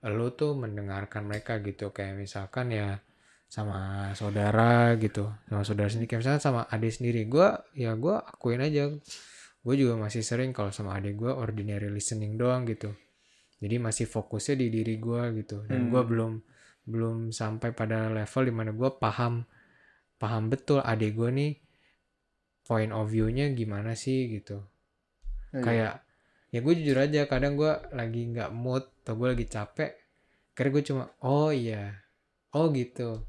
lo 0.06 0.28
tuh 0.36 0.54
mendengarkan 0.54 1.26
mereka 1.26 1.64
gitu. 1.64 1.90
Kayak 1.90 2.20
misalkan 2.20 2.70
ya 2.70 3.00
sama 3.48 4.12
saudara 4.14 4.94
gitu 5.00 5.32
sama 5.48 5.64
saudara 5.64 5.88
sendiri. 5.88 6.10
Kayak 6.12 6.22
misalkan 6.22 6.44
sama 6.44 6.62
adik 6.68 6.92
sendiri. 6.94 7.24
Gua 7.26 7.56
ya 7.74 7.96
gua 7.96 8.22
akuin 8.22 8.60
aja. 8.62 8.92
Gue 9.66 9.76
juga 9.82 9.98
masih 9.98 10.22
sering 10.22 10.54
kalau 10.54 10.70
sama 10.70 10.94
adik 10.94 11.18
gua 11.18 11.34
ordinary 11.34 11.90
listening 11.90 12.38
doang 12.38 12.70
gitu. 12.70 12.94
Jadi 13.58 13.82
masih 13.82 14.06
fokusnya 14.06 14.62
di 14.62 14.68
diri 14.70 15.00
gua 15.02 15.32
gitu. 15.34 15.66
Dan 15.66 15.90
gua 15.90 16.04
Hmm. 16.06 16.10
belum 16.12 16.32
belum 16.86 17.18
sampai 17.34 17.74
pada 17.74 18.14
level 18.14 18.44
di 18.46 18.54
mana 18.54 18.70
gua 18.70 18.94
paham 18.94 19.42
paham 20.22 20.54
betul 20.54 20.86
adik 20.86 21.18
gua 21.18 21.34
nih 21.34 21.58
point 22.62 22.94
of 22.94 23.10
view-nya 23.10 23.50
gimana 23.58 23.98
sih 23.98 24.30
gitu. 24.30 24.62
Iya. 25.50 25.64
kayak 25.64 25.94
ya 26.56 26.64
gue 26.64 26.74
jujur 26.80 26.96
aja 26.96 27.28
kadang 27.28 27.60
gue 27.60 27.68
lagi 27.92 28.32
nggak 28.32 28.56
mood 28.56 28.88
atau 29.04 29.20
gue 29.20 29.28
lagi 29.36 29.46
capek 29.46 29.92
karena 30.56 30.70
gue 30.72 30.84
cuma 30.88 31.04
oh 31.20 31.52
iya 31.52 32.00
oh 32.56 32.72
gitu 32.72 33.28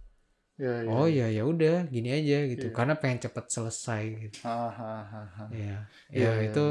Iya, 0.57 0.87
iya, 0.87 0.95
oh 0.95 1.05
iya. 1.05 1.27
ya 1.29 1.37
ya 1.37 1.43
udah 1.45 1.77
gini 1.91 2.09
aja 2.09 2.39
gitu 2.49 2.71
Iya. 2.71 2.75
karena 2.79 2.95
pengen 2.97 3.21
cepet 3.21 3.45
selesai 3.51 4.03
gitu 4.25 4.39
Ah, 4.47 4.71
ah, 4.73 5.51
ya 5.51 5.85
Iya, 6.09 6.31
ya 6.31 6.31
iya, 6.39 6.49
itu 6.49 6.65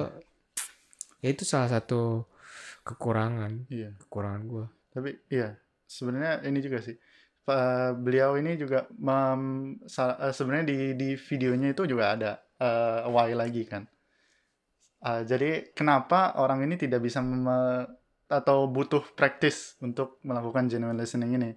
ya 1.22 1.28
itu 1.30 1.44
salah 1.46 1.70
satu 1.70 2.26
kekurangan 2.82 3.68
Iya. 3.70 3.94
kekurangan 4.08 4.42
gue 4.48 4.66
Tapi 4.90 5.12
iya, 5.28 5.60
sebenarnya 5.86 6.48
ini 6.48 6.64
juga 6.64 6.80
sih. 6.80 6.96
Pak 7.44 8.00
beliau 8.00 8.40
ini 8.40 8.56
juga 8.56 8.88
mem- 8.96 9.84
eh, 9.86 10.34
sebenarnya 10.34 10.66
di 10.72 10.78
di 10.96 11.10
videonya 11.20 11.76
itu 11.76 11.84
juga 11.84 12.16
ada 12.16 12.32
eh, 12.58 13.04
why 13.12 13.36
lagi 13.36 13.68
kan. 13.68 13.84
Eh, 15.06 15.22
jadi 15.30 15.70
kenapa 15.78 16.34
orang 16.42 16.66
ini 16.66 16.82
tidak 16.82 17.06
bisa 17.06 17.22
atau 18.26 18.66
butuh 18.66 19.06
praktis 19.14 19.78
untuk 19.86 20.18
melakukan 20.26 20.66
genuine 20.66 20.98
listening 20.98 21.38
ini? 21.38 21.52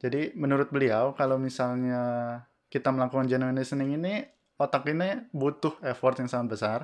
Jadi 0.00 0.32
menurut 0.32 0.72
beliau 0.72 1.12
kalau 1.12 1.36
misalnya 1.36 2.40
kita 2.72 2.88
melakukan 2.88 3.28
genuine 3.28 3.52
listening 3.52 4.00
ini 4.00 4.24
otak 4.56 4.88
ini 4.88 5.28
butuh 5.28 5.76
effort 5.84 6.24
yang 6.24 6.32
sangat 6.32 6.56
besar. 6.56 6.80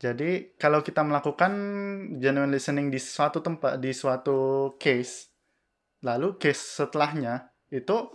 Jadi 0.00 0.56
kalau 0.56 0.80
kita 0.80 1.04
melakukan 1.04 1.52
genuine 2.16 2.48
listening 2.48 2.88
di 2.88 2.96
suatu 2.96 3.44
tempat, 3.44 3.76
di 3.76 3.92
suatu 3.92 4.72
case, 4.80 5.28
lalu 6.00 6.40
case 6.40 6.80
setelahnya 6.80 7.52
itu 7.68 8.08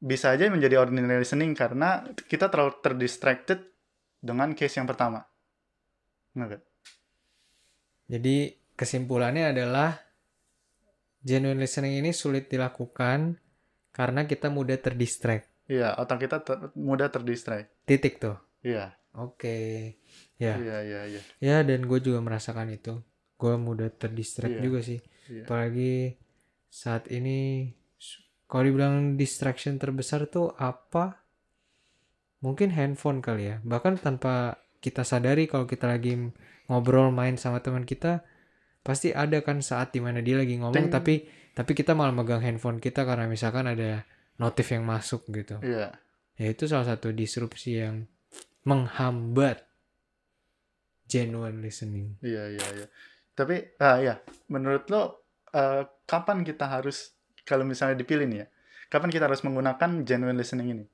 bisa 0.00 0.32
aja 0.32 0.48
menjadi 0.48 0.80
ordinary 0.80 1.20
listening 1.20 1.52
karena 1.52 2.08
kita 2.24 2.48
terlalu 2.48 2.80
terdistracted 2.80 3.68
dengan 4.16 4.56
case 4.56 4.80
yang 4.80 4.88
pertama. 4.88 5.27
Jadi 8.08 8.36
kesimpulannya 8.72 9.52
adalah 9.52 10.00
genuine 11.20 11.60
listening 11.60 12.00
ini 12.00 12.10
sulit 12.14 12.48
dilakukan 12.48 13.36
karena 13.92 14.24
kita 14.24 14.48
mudah 14.48 14.78
terdistract. 14.78 15.50
Iya, 15.68 15.92
otak 16.00 16.24
kita 16.24 16.40
ter- 16.40 16.72
mudah 16.72 17.12
terdistract. 17.12 17.68
titik 17.84 18.16
tuh. 18.16 18.38
Iya, 18.64 18.96
oke. 19.12 19.56
Ya. 20.40 20.54
Iya, 20.56 20.78
iya, 20.86 21.00
iya. 21.10 21.20
ya 21.42 21.56
dan 21.66 21.84
gue 21.84 21.98
juga 22.00 22.24
merasakan 22.24 22.72
itu. 22.72 23.02
Gue 23.36 23.54
mudah 23.60 23.92
terdistract 23.92 24.56
Iya. 24.56 24.62
juga 24.64 24.80
sih. 24.80 25.00
Iya. 25.28 25.44
apalagi 25.44 26.16
saat 26.72 27.04
ini 27.12 27.68
kalau 28.48 28.64
dibilang 28.64 29.20
distraction 29.20 29.76
terbesar 29.76 30.24
tuh 30.24 30.56
apa? 30.56 31.20
Mungkin 32.40 32.72
handphone 32.72 33.20
kali 33.20 33.52
ya. 33.52 33.56
Bahkan 33.60 34.00
tanpa 34.00 34.56
kita 34.78 35.02
sadari 35.02 35.50
kalau 35.50 35.66
kita 35.66 35.90
lagi 35.90 36.14
ngobrol 36.70 37.10
main 37.10 37.34
sama 37.34 37.58
teman 37.60 37.82
kita 37.82 38.22
pasti 38.82 39.10
ada 39.12 39.42
kan 39.42 39.58
saat 39.60 39.90
di 39.92 40.00
mana 40.00 40.22
dia 40.22 40.38
lagi 40.38 40.56
ngomong 40.56 40.88
Ting. 40.88 40.94
tapi 40.94 41.14
tapi 41.52 41.72
kita 41.74 41.92
malah 41.98 42.14
megang 42.14 42.40
handphone 42.40 42.78
kita 42.78 43.02
karena 43.02 43.26
misalkan 43.26 43.66
ada 43.66 44.06
notif 44.38 44.70
yang 44.70 44.86
masuk 44.86 45.26
gitu 45.34 45.58
Iya. 45.60 45.90
ya 46.38 46.46
itu 46.46 46.70
salah 46.70 46.86
satu 46.94 47.10
disrupsi 47.10 47.82
yang 47.82 48.06
menghambat 48.62 49.66
genuine 51.08 51.58
listening 51.64 52.14
Iya, 52.20 52.52
iya, 52.52 52.66
iya. 52.84 52.86
Tapi, 53.32 53.78
ah 53.78 54.02
ya, 54.02 54.14
menurut 54.50 54.90
lo, 54.90 55.02
eh, 55.54 55.86
kapan 56.04 56.42
kita 56.42 56.66
harus, 56.66 57.14
kalau 57.46 57.62
misalnya 57.62 57.94
dipilih 57.94 58.26
nih 58.26 58.38
ya, 58.42 58.46
kapan 58.90 59.14
kita 59.14 59.30
harus 59.30 59.46
menggunakan 59.46 60.02
genuine 60.02 60.34
listening 60.34 60.68
ini? 60.74 60.84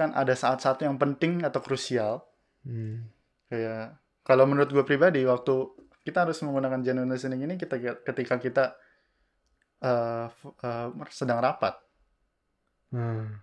Kan 0.00 0.16
ada 0.16 0.32
saat-saat 0.32 0.80
yang 0.80 0.96
penting 0.96 1.44
atau 1.44 1.60
krusial, 1.60 2.24
Hmm. 2.64 3.04
kayak, 3.52 4.00
kalau 4.24 4.48
menurut 4.48 4.72
gue 4.72 4.84
pribadi, 4.88 5.20
waktu 5.28 5.52
kita 6.08 6.24
harus 6.24 6.40
menggunakan 6.40 6.80
genuine 6.80 7.12
listening 7.12 7.44
ini 7.44 7.60
kita, 7.60 7.76
ketika 8.08 8.40
kita 8.40 8.64
eh, 9.80 10.26
f- 10.28 10.56
eh, 10.60 10.88
sedang 11.12 11.44
rapat, 11.44 11.76
Hmm. 12.92 13.40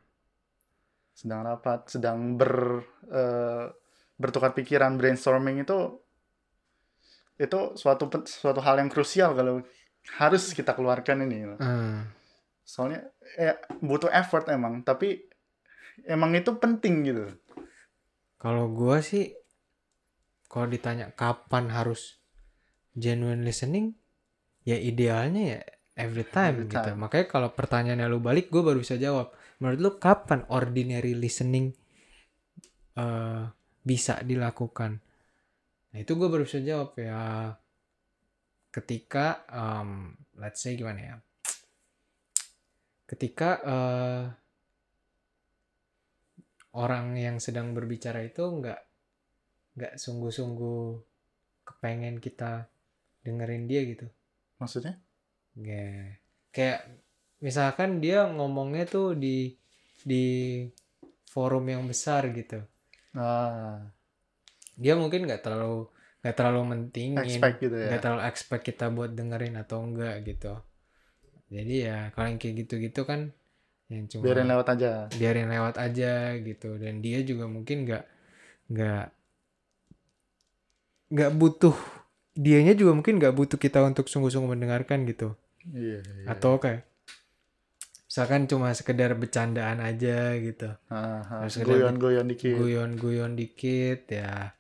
sedang 1.14 1.46
rapat, 1.46 1.90
sedang 1.90 2.38
ber 2.38 2.82
eh, 3.10 3.66
bertukar 4.18 4.58
pikiran, 4.58 4.98
brainstorming 4.98 5.62
itu 5.62 6.02
itu 7.38 7.60
suatu 7.78 8.10
suatu 8.26 8.62
hal 8.66 8.82
yang 8.82 8.90
krusial 8.90 9.38
kalau 9.38 9.62
harus 10.18 10.54
kita 10.58 10.74
keluarkan 10.74 11.26
ini. 11.30 11.54
Ah. 11.62 12.02
Soalnya 12.66 13.06
ya 13.38 13.58
butuh 13.82 14.10
effort 14.10 14.50
emang, 14.50 14.82
tapi 14.82 15.22
emang 16.06 16.38
itu 16.38 16.54
penting 16.60 16.96
gitu. 17.08 17.26
Kalau 18.38 18.70
gua 18.70 19.02
sih, 19.02 19.34
kalau 20.46 20.70
ditanya 20.70 21.10
kapan 21.18 21.74
harus 21.74 22.22
genuine 22.94 23.42
listening, 23.42 23.98
ya 24.62 24.78
idealnya 24.78 25.44
ya 25.58 25.62
every 25.98 26.24
time 26.30 26.62
Every 26.64 26.70
gitu. 26.70 26.86
time. 26.86 27.00
Makanya 27.02 27.26
kalau 27.26 27.50
pertanyaannya 27.52 28.08
lu 28.08 28.22
balik, 28.22 28.54
gue 28.54 28.62
baru 28.62 28.78
bisa 28.80 28.96
jawab. 28.96 29.34
Menurut 29.58 29.80
lu 29.82 29.92
kapan 29.98 30.46
ordinary 30.54 31.18
listening 31.18 31.74
eh, 32.94 33.44
bisa 33.82 34.22
dilakukan? 34.22 35.02
Nah 35.92 35.98
itu 35.98 36.14
gue 36.14 36.30
baru 36.30 36.46
bisa 36.46 36.62
jawab 36.62 36.94
ya. 37.02 37.58
Ketika, 38.70 39.42
em, 39.50 40.14
let's 40.38 40.62
say 40.62 40.78
gimana 40.78 41.02
ya? 41.02 41.16
Ketika 43.10 43.50
eh, 43.66 44.24
orang 46.78 47.18
yang 47.18 47.42
sedang 47.42 47.74
berbicara 47.74 48.22
itu 48.22 48.46
nggak 48.46 48.80
nggak 49.78 49.94
sungguh-sungguh 49.98 50.82
kepengen 51.66 52.22
kita 52.22 52.70
dengerin 53.26 53.66
dia 53.66 53.82
gitu. 53.84 54.08
Maksudnya? 54.62 55.02
Nggak. 55.58 56.22
Kayak 56.54 56.82
misalkan 57.42 58.02
dia 58.02 58.26
ngomongnya 58.30 58.86
tuh 58.90 59.18
di 59.18 59.54
di 60.06 60.64
forum 61.28 61.66
yang 61.68 61.84
besar 61.86 62.30
gitu. 62.32 62.62
Ah, 63.18 63.82
Dia 64.78 64.94
mungkin 64.94 65.26
nggak 65.26 65.42
terlalu 65.42 65.90
nggak 66.22 66.36
terlalu 66.38 66.62
mentingin, 66.74 67.22
expect 67.26 67.58
gitu 67.62 67.78
ya. 67.78 67.88
nggak 67.94 68.02
terlalu 68.02 68.22
expect 68.30 68.64
kita 68.66 68.86
buat 68.94 69.12
dengerin 69.14 69.58
atau 69.58 69.82
enggak 69.86 70.26
gitu. 70.26 70.54
Jadi 71.50 71.76
ya 71.88 72.10
kalau 72.14 72.28
yang 72.30 72.40
kayak 72.42 72.56
gitu-gitu 72.66 73.02
kan 73.06 73.32
yang 73.88 74.06
cuma 74.12 74.24
Biarin 74.28 74.48
lewat 74.52 74.68
aja. 74.76 74.92
biarin 75.16 75.48
lewat 75.48 75.76
aja 75.80 76.36
gitu 76.38 76.76
dan 76.76 77.00
dia 77.00 77.24
juga 77.24 77.48
mungkin 77.48 77.88
nggak 77.88 78.04
nggak 78.68 79.06
nggak 81.08 81.32
butuh 81.40 81.76
dianya 82.36 82.76
juga 82.76 82.92
mungkin 82.94 83.18
nggak 83.18 83.34
butuh 83.34 83.58
kita 83.58 83.80
untuk 83.82 84.12
sungguh-sungguh 84.12 84.54
mendengarkan 84.54 85.08
gitu 85.08 85.34
Iya, 85.68 86.00
iya. 86.00 86.28
atau 86.32 86.60
kayak 86.60 86.84
misalkan 88.08 88.48
cuma 88.48 88.72
sekedar 88.72 89.12
bercandaan 89.16 89.84
aja 89.84 90.32
gitu 90.38 90.70
Guyon-guyon 91.60 92.28
dikit. 92.32 92.56
guyon-guyon 92.56 93.36
dikit 93.36 94.08
ya 94.08 94.56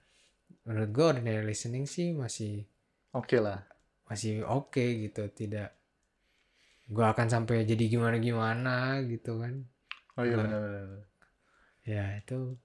menurut 0.67 0.89
gue 0.91 1.05
ordinary 1.05 1.47
listening 1.47 1.87
sih 1.87 2.11
masih 2.11 2.67
Oke 3.15 3.39
lah. 3.39 3.63
masih 4.07 4.43
oke 4.43 4.83
gitu 4.83 5.27
tidak 5.31 5.76
gue 6.87 7.05
akan 7.05 7.27
sampai 7.27 7.67
jadi 7.67 7.83
gimana-gimana 7.91 9.03
gitu 9.07 9.43
kan 9.43 9.67
Oh 10.17 10.25
iya 10.25 10.33
benar-benar. 10.33 11.05
Ya 11.85 12.03
itu. 12.17 12.57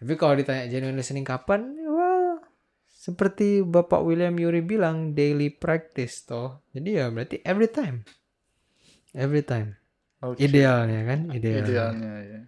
Tapi 0.00 0.12
kalau 0.16 0.34
ditanya 0.34 0.64
genuine 0.66 0.96
listening 0.96 1.28
kapan? 1.28 1.76
Wah, 1.84 2.40
seperti 2.88 3.60
Bapak 3.60 4.00
William 4.00 4.32
Yuri 4.32 4.64
bilang 4.64 5.12
daily 5.12 5.52
practice 5.52 6.24
toh. 6.24 6.64
Jadi 6.72 6.96
ya 6.96 7.12
berarti 7.12 7.44
every 7.44 7.68
time. 7.68 8.08
Every 9.12 9.44
time. 9.44 9.76
Oke. 10.24 10.40
Idealnya 10.40 11.04
kan, 11.04 11.20
idealnya. 11.36 11.68
Idealnya 11.68 12.12
ya. 12.24 12.40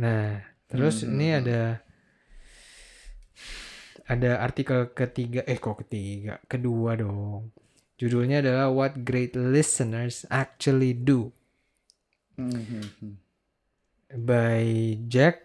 Nah, 0.00 0.40
terus 0.64 1.04
Hmm, 1.04 1.12
ini 1.12 1.28
hmm, 1.28 1.40
ada 1.44 1.60
ada 4.08 4.30
artikel 4.40 4.90
ketiga, 4.96 5.44
eh 5.44 5.60
kok 5.60 5.84
ketiga, 5.84 6.40
kedua 6.48 6.96
dong. 6.96 7.52
Judulnya 8.00 8.40
adalah 8.40 8.72
What 8.72 9.04
Great 9.04 9.36
Listeners 9.36 10.24
Actually 10.32 10.96
Do 10.96 11.36
Hmm, 12.40 12.56
hmm, 12.56 12.86
hmm. 12.96 13.14
by 14.24 14.64
Jack 15.12 15.44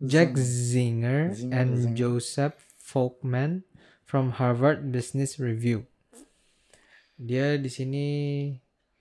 Jack 0.00 0.32
Zing. 0.40 1.04
Zinger, 1.04 1.36
Zinger, 1.36 1.52
and 1.52 1.70
Zinger. 1.76 1.92
Joseph 1.92 2.56
Folkman 2.80 3.68
from 4.08 4.40
Harvard 4.40 4.88
Business 4.88 5.36
Review. 5.36 5.84
Dia 7.20 7.60
di 7.60 7.68
sini 7.68 8.06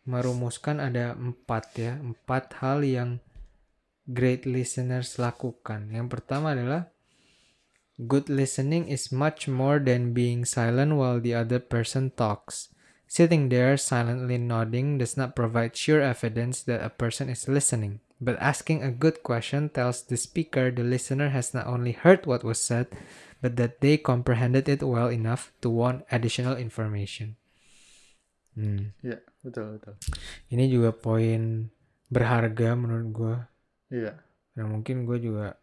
merumuskan 0.06 0.84
ada 0.84 1.16
empat 1.16 1.66
ya, 1.80 1.96
empat 1.98 2.60
hal 2.62 2.84
yang 2.84 3.10
great 4.06 4.44
listeners 4.44 5.16
lakukan. 5.18 5.90
Yang 5.90 6.08
pertama 6.20 6.52
adalah 6.52 6.93
good 8.08 8.30
listening 8.30 8.88
is 8.88 9.12
much 9.12 9.48
more 9.48 9.80
than 9.80 10.14
being 10.14 10.46
silent 10.46 10.96
while 10.96 11.20
the 11.20 11.34
other 11.34 11.60
person 11.60 12.12
talks. 12.16 12.70
Sitting 13.08 13.50
there 13.50 13.78
silently 13.78 14.38
nodding 14.38 14.98
does 14.98 15.16
not 15.16 15.36
provide 15.36 15.78
sure 15.78 16.02
evidence 16.02 16.64
that 16.64 16.82
a 16.82 16.90
person 16.90 17.30
is 17.30 17.48
listening. 17.48 18.02
But 18.24 18.40
asking 18.40 18.82
a 18.82 18.90
good 18.90 19.22
question 19.22 19.70
tells 19.70 20.02
the 20.02 20.18
speaker 20.18 20.72
the 20.72 20.82
listener 20.82 21.30
has 21.30 21.54
not 21.54 21.68
only 21.68 21.92
heard 21.92 22.26
what 22.26 22.44
was 22.44 22.58
said, 22.58 22.88
but 23.44 23.58
that 23.58 23.82
they 23.82 24.00
comprehended 24.00 24.70
it 24.70 24.82
well 24.82 25.12
enough 25.12 25.52
to 25.62 25.70
want 25.70 26.08
additional 26.10 26.56
information. 26.56 27.36
Hmm. 28.56 28.96
Iya, 29.04 29.20
betul 29.44 29.78
betul. 29.78 29.94
Ini 30.54 30.72
juga 30.72 30.96
poin 30.96 31.68
berharga 32.08 32.78
menurut 32.78 33.08
gue. 33.12 33.36
Iya. 33.94 34.14
Nah 34.58 34.66
mungkin 34.70 35.04
gue 35.04 35.18
juga 35.20 35.58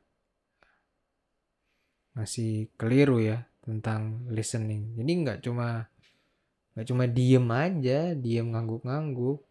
masih 2.14 2.68
keliru 2.74 3.22
ya 3.22 3.46
tentang 3.62 4.26
listening. 4.30 4.96
Jadi 4.98 5.12
nggak 5.24 5.38
cuma 5.46 5.86
nggak 6.74 6.86
cuma 6.86 7.04
diem 7.10 7.46
aja, 7.50 8.00
diem 8.14 8.46
ngangguk-ngangguk, 8.50 9.42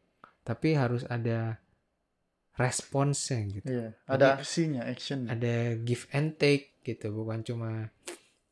tapi 0.43 0.73
harus 0.75 1.03
ada 1.07 1.59
responsnya 2.59 3.39
gitu. 3.47 3.71
Iya, 3.71 3.87
ada 4.07 4.27
aksinya, 4.39 4.81
action. 4.83 5.27
Ada 5.31 5.79
give 5.79 6.07
and 6.11 6.35
take 6.35 6.79
gitu, 6.83 7.11
bukan 7.15 7.43
cuma 7.43 7.91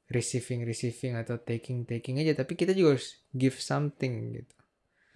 receiving 0.08 0.64
receiving 0.64 1.20
atau 1.20 1.36
taking 1.40 1.84
taking 1.84 2.24
aja, 2.24 2.32
tapi 2.32 2.56
kita 2.56 2.72
juga 2.72 2.96
harus 2.96 3.20
give 3.36 3.60
something 3.60 4.40
gitu. 4.40 4.56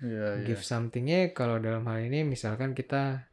Iya, 0.01 0.25
iya. 0.41 0.45
Give 0.47 0.63
somethingnya 0.63 1.31
kalau 1.31 1.61
dalam 1.61 1.87
hal 1.87 2.03
ini 2.03 2.27
misalkan 2.27 2.75
kita 2.75 3.29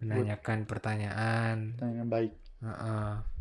menanyakan 0.00 0.64
pertanyaan, 0.64 1.76
Tanya 1.76 2.04
baik. 2.08 2.32
Heeh. 2.64 3.39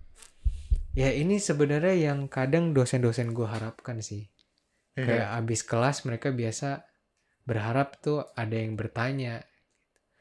Ya 0.98 1.14
ini 1.14 1.38
sebenarnya 1.38 2.14
yang 2.14 2.26
kadang 2.32 2.74
dosen-dosen 2.74 3.34
gue 3.34 3.46
harapkan 3.46 4.02
sih. 4.02 4.26
Iya. 4.98 5.06
Kayak 5.06 5.30
abis 5.44 5.62
kelas 5.64 5.98
mereka 6.10 6.34
biasa 6.34 6.84
berharap 7.46 8.02
tuh 8.02 8.26
ada 8.34 8.56
yang 8.58 8.74
bertanya. 8.74 9.42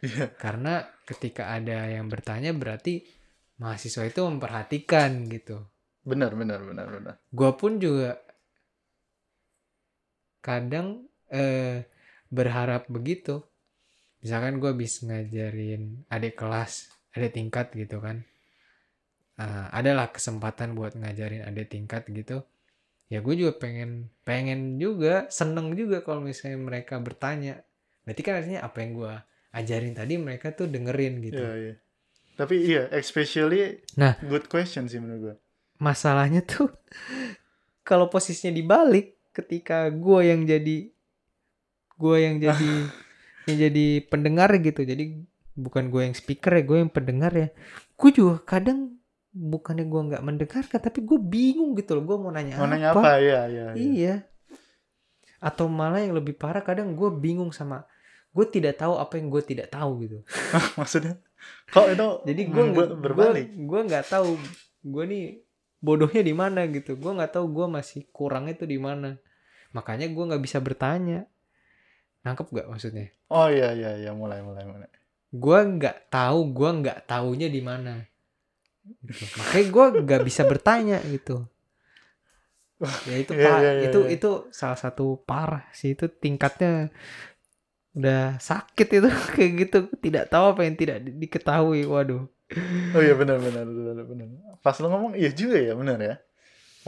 Iya. 0.04 0.32
Karena 0.36 0.84
ketika 1.08 1.50
ada 1.56 1.88
yang 1.88 2.06
bertanya 2.06 2.52
berarti 2.52 3.02
mahasiswa 3.58 4.06
itu 4.06 4.20
memperhatikan 4.22 5.26
gitu. 5.26 5.66
Benar, 6.06 6.32
benar, 6.38 6.62
benar, 6.62 6.86
benar. 6.88 7.14
Gue 7.28 7.50
pun 7.58 7.76
juga 7.82 8.16
kadang 10.40 11.04
eh, 11.28 11.84
berharap 12.32 12.86
begitu. 12.88 13.44
Misalkan 14.22 14.58
gue 14.58 14.70
habis 14.72 15.02
ngajarin 15.04 16.06
adik 16.10 16.38
kelas, 16.38 16.90
adik 17.14 17.34
tingkat 17.34 17.70
gitu 17.74 18.00
kan. 18.00 18.24
Ah, 19.38 19.70
adalah 19.70 20.10
kesempatan 20.10 20.74
buat 20.74 20.98
ngajarin 20.98 21.46
adik 21.46 21.70
tingkat 21.70 22.02
gitu. 22.10 22.42
Ya 23.06 23.22
gue 23.22 23.34
juga 23.38 23.54
pengen 23.54 24.10
pengen 24.26 24.76
juga 24.76 25.30
seneng 25.30 25.72
juga 25.72 26.02
kalau 26.02 26.20
misalnya 26.20 26.58
mereka 26.58 26.98
bertanya. 26.98 27.62
Berarti 28.02 28.20
kan 28.20 28.34
artinya 28.42 28.60
apa 28.66 28.82
yang 28.82 28.92
gue 28.98 29.14
ajarin 29.54 29.94
tadi 29.94 30.14
mereka 30.18 30.50
tuh 30.52 30.66
dengerin 30.66 31.22
gitu. 31.22 31.38
Iya, 31.38 31.54
iya. 31.54 31.74
Tapi 32.34 32.54
iya, 32.66 32.82
especially 32.92 33.78
Nah. 33.94 34.18
good 34.26 34.50
question 34.50 34.86
sih 34.86 34.98
menurut 34.98 35.20
gue. 35.22 35.34
masalahnya 35.78 36.42
tuh 36.42 36.74
kalau 37.88 38.10
posisinya 38.10 38.50
dibalik 38.50 39.14
ketika 39.30 39.86
gue 39.88 40.20
yang 40.26 40.42
jadi 40.42 40.90
gue 41.94 42.16
yang 42.18 42.42
jadi 42.42 42.72
yang 43.46 43.56
jadi 43.70 43.86
pendengar 44.10 44.50
gitu 44.58 44.82
jadi 44.82 45.22
bukan 45.54 45.86
gue 45.90 46.02
yang 46.10 46.14
speaker 46.18 46.50
ya 46.50 46.62
gue 46.62 46.78
yang 46.82 46.90
pendengar 46.90 47.30
ya 47.30 47.48
gue 47.94 48.10
juga 48.10 48.42
kadang 48.42 48.97
bukannya 49.32 49.84
gue 49.84 50.02
nggak 50.12 50.24
mendengarkan 50.24 50.80
tapi 50.80 51.04
gue 51.04 51.18
bingung 51.20 51.76
gitu 51.76 51.94
loh 52.00 52.04
gue 52.04 52.16
mau 52.16 52.32
nanya 52.32 52.56
Mau 52.58 52.64
apa, 52.64 52.72
nanya 52.72 52.88
apa? 52.90 53.00
Iya, 53.00 53.18
iya, 53.20 53.40
iya. 53.48 53.66
iya. 53.76 54.14
Atau 55.38 55.70
malah 55.70 56.02
yang 56.02 56.16
lebih 56.16 56.34
parah 56.34 56.64
kadang 56.64 56.96
gue 56.96 57.10
bingung 57.12 57.52
sama 57.52 57.84
gue 58.28 58.46
tidak 58.46 58.78
tahu 58.78 59.00
apa 59.00 59.18
yang 59.18 59.32
gue 59.32 59.42
tidak 59.42 59.68
tahu 59.72 60.04
gitu. 60.04 60.18
Maksudnya? 60.80 61.18
Kok 61.72 61.86
itu 61.90 62.06
jadi 62.28 62.42
gue 62.50 62.64
berbalik? 62.98 63.48
gue 63.54 63.80
nggak 63.88 64.04
tahu 64.10 64.36
gue 64.84 65.04
nih 65.08 65.24
bodohnya 65.80 66.22
di 66.22 66.34
mana 66.34 66.66
gitu. 66.68 66.94
Gue 66.98 67.12
nggak 67.16 67.34
tahu 67.38 67.46
gue 67.50 67.66
masih 67.66 68.06
kurangnya 68.12 68.54
tuh 68.58 68.68
di 68.68 68.78
mana. 68.78 69.16
Makanya 69.72 70.06
gue 70.10 70.24
nggak 70.34 70.42
bisa 70.42 70.58
bertanya. 70.60 71.24
Nangkep 72.26 72.50
gak 72.50 72.66
maksudnya? 72.66 73.14
Oh 73.30 73.46
iya, 73.46 73.72
iya, 73.72 73.94
iya, 73.94 74.10
mulai, 74.10 74.42
mulai, 74.42 74.66
mulai. 74.66 74.90
gue 75.28 75.60
nggak 75.60 76.08
tahu 76.08 76.56
gue 76.56 76.70
nggak 76.80 77.04
taunya 77.04 77.52
di 77.52 77.60
mana 77.60 78.00
gitu. 79.04 79.24
makanya 79.38 79.66
gue 79.74 79.86
nggak 80.04 80.22
bisa 80.24 80.42
bertanya 80.44 80.98
gitu 81.06 81.44
ya 83.10 83.16
itu 83.18 83.32
Iya, 83.34 83.42
pak 83.42 83.58
iya, 83.58 83.70
iya, 83.74 83.84
itu 83.90 83.98
iya. 84.06 84.14
itu 84.14 84.30
salah 84.54 84.78
satu 84.78 85.18
parah 85.26 85.66
sih 85.74 85.98
itu 85.98 86.06
tingkatnya 86.06 86.94
udah 87.98 88.38
sakit 88.38 88.86
itu 89.02 89.08
kayak 89.34 89.52
gitu 89.66 89.78
tidak 89.98 90.30
tahu 90.30 90.54
apa 90.54 90.62
yang 90.62 90.76
tidak 90.78 91.02
di- 91.02 91.16
diketahui 91.26 91.82
waduh 91.84 92.24
Oh 92.96 93.04
iya, 93.04 93.12
benar, 93.12 93.36
benar, 93.44 93.68
benar, 93.68 94.08
benar. 94.08 94.26
Pas 94.64 94.72
lo 94.80 94.88
ngomong, 94.88 95.12
iya 95.20 95.28
juga 95.28 95.60
ya, 95.60 95.76
benar 95.76 96.00
ya. 96.00 96.16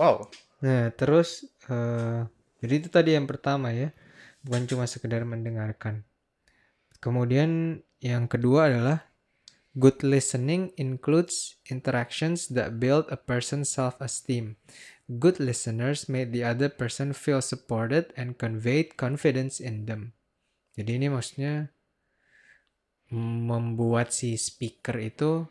Wow. 0.00 0.32
Nah, 0.64 0.88
terus 0.96 1.44
eh 1.68 2.24
jadi 2.64 2.80
itu 2.80 2.88
tadi 2.88 3.12
yang 3.12 3.28
pertama 3.28 3.68
ya, 3.68 3.92
bukan 4.40 4.64
cuma 4.64 4.88
sekedar 4.88 5.20
mendengarkan. 5.28 6.08
Kemudian 6.96 7.84
yang 8.00 8.24
kedua 8.24 8.72
adalah 8.72 9.04
good 9.80 10.04
listening 10.04 10.76
includes 10.76 11.56
interactions 11.72 12.52
that 12.52 12.76
build 12.76 13.08
a 13.08 13.16
person's 13.16 13.72
self-esteem. 13.72 14.60
Good 15.08 15.40
listeners 15.40 16.06
made 16.06 16.36
the 16.36 16.44
other 16.44 16.68
person 16.68 17.16
feel 17.16 17.40
supported 17.40 18.12
and 18.14 18.36
conveyed 18.36 19.00
confidence 19.00 19.58
in 19.58 19.88
them. 19.88 20.12
Jadi 20.76 21.00
ini 21.00 21.08
maksudnya 21.08 21.72
membuat 23.10 24.14
si 24.14 24.38
speaker 24.38 25.00
itu 25.02 25.48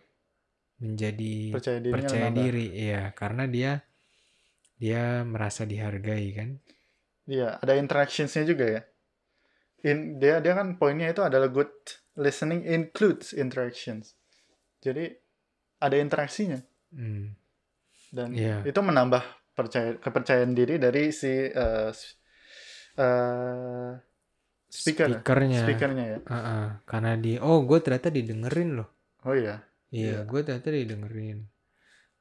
menjadi 0.80 1.60
Percaya 1.60 1.80
percaya 1.92 2.32
diri 2.32 2.72
iya 2.72 3.12
karena 3.12 3.44
dia 3.52 3.84
dia 4.80 5.28
merasa 5.28 5.68
dihargai 5.68 6.28
kan 6.32 6.56
Iya, 7.30 7.62
ada 7.62 7.78
interactionsnya 7.78 8.42
juga 8.42 8.66
ya. 8.66 8.82
In, 9.86 10.18
dia 10.18 10.42
dia 10.42 10.58
kan 10.58 10.82
poinnya 10.82 11.14
itu 11.14 11.22
adalah 11.22 11.46
good 11.48 11.70
listening 12.18 12.66
includes 12.66 13.32
interactions. 13.38 14.19
Jadi 14.80 15.06
ada 15.80 15.96
interaksinya. 15.96 16.60
Hmm, 16.92 17.36
dan 18.10 18.34
Iya. 18.34 18.64
itu 18.66 18.80
menambah 18.80 19.22
percaya 19.54 20.00
kepercayaan 20.00 20.56
diri 20.56 20.80
dari 20.80 21.12
si 21.12 21.30
s- 21.92 22.16
eh, 22.96 23.92
speaker. 24.66 25.08
Speakernya. 25.20 25.62
Speakernya 25.64 26.06
ya. 26.08 26.20
Ah-ah, 26.26 26.68
karena 26.84 27.16
di 27.16 27.36
oh 27.38 27.64
gue 27.64 27.80
ternyata 27.80 28.10
didengerin 28.10 28.80
loh. 28.80 28.90
Oh 29.24 29.36
iya, 29.36 29.62
iya 29.92 30.24
Iya. 30.24 30.28
gue 30.28 30.40
ternyata 30.42 30.70
didengerin. 30.70 31.40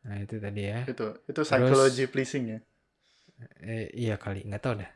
Nah 0.04 0.16
itu 0.18 0.36
tadi 0.38 0.62
ya. 0.66 0.82
Itu 0.84 1.22
itu 1.24 1.40
psychology 1.42 2.04
pleasing 2.06 2.44
ya. 2.48 2.60
eh, 3.62 3.86
iya 3.94 4.18
kali 4.18 4.42
nggak 4.42 4.58
tahu 4.58 4.82
dah. 4.82 4.90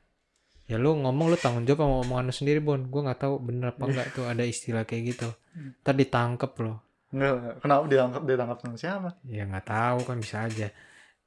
Ya 0.66 0.74
lu 0.74 0.98
ngomong 0.98 1.30
lu 1.30 1.38
tanggung 1.38 1.62
jawab 1.62 1.86
sama 1.86 1.96
omongan 2.02 2.26
lu 2.26 2.34
sendiri 2.34 2.58
bon 2.58 2.90
gue 2.90 3.00
nggak 3.00 3.20
tahu 3.22 3.38
bener 3.38 3.70
apa 3.70 3.86
enggak 3.86 4.08
tuh 4.10 4.26
ada 4.26 4.42
istilah 4.42 4.82
kayak 4.82 5.14
gitu. 5.14 5.28
Ntar 5.86 5.94
ditangkep 5.94 6.52
loh 6.58 6.82
Enggak, 7.12 7.32
enggak. 7.36 7.54
kenapa 7.60 7.84
ditangkap 7.92 8.22
ditangkap 8.24 8.58
sama 8.64 8.76
siapa? 8.80 9.08
ya 9.28 9.42
nggak 9.44 9.66
tahu 9.68 9.98
kan 10.08 10.16
bisa 10.18 10.36
aja 10.48 10.68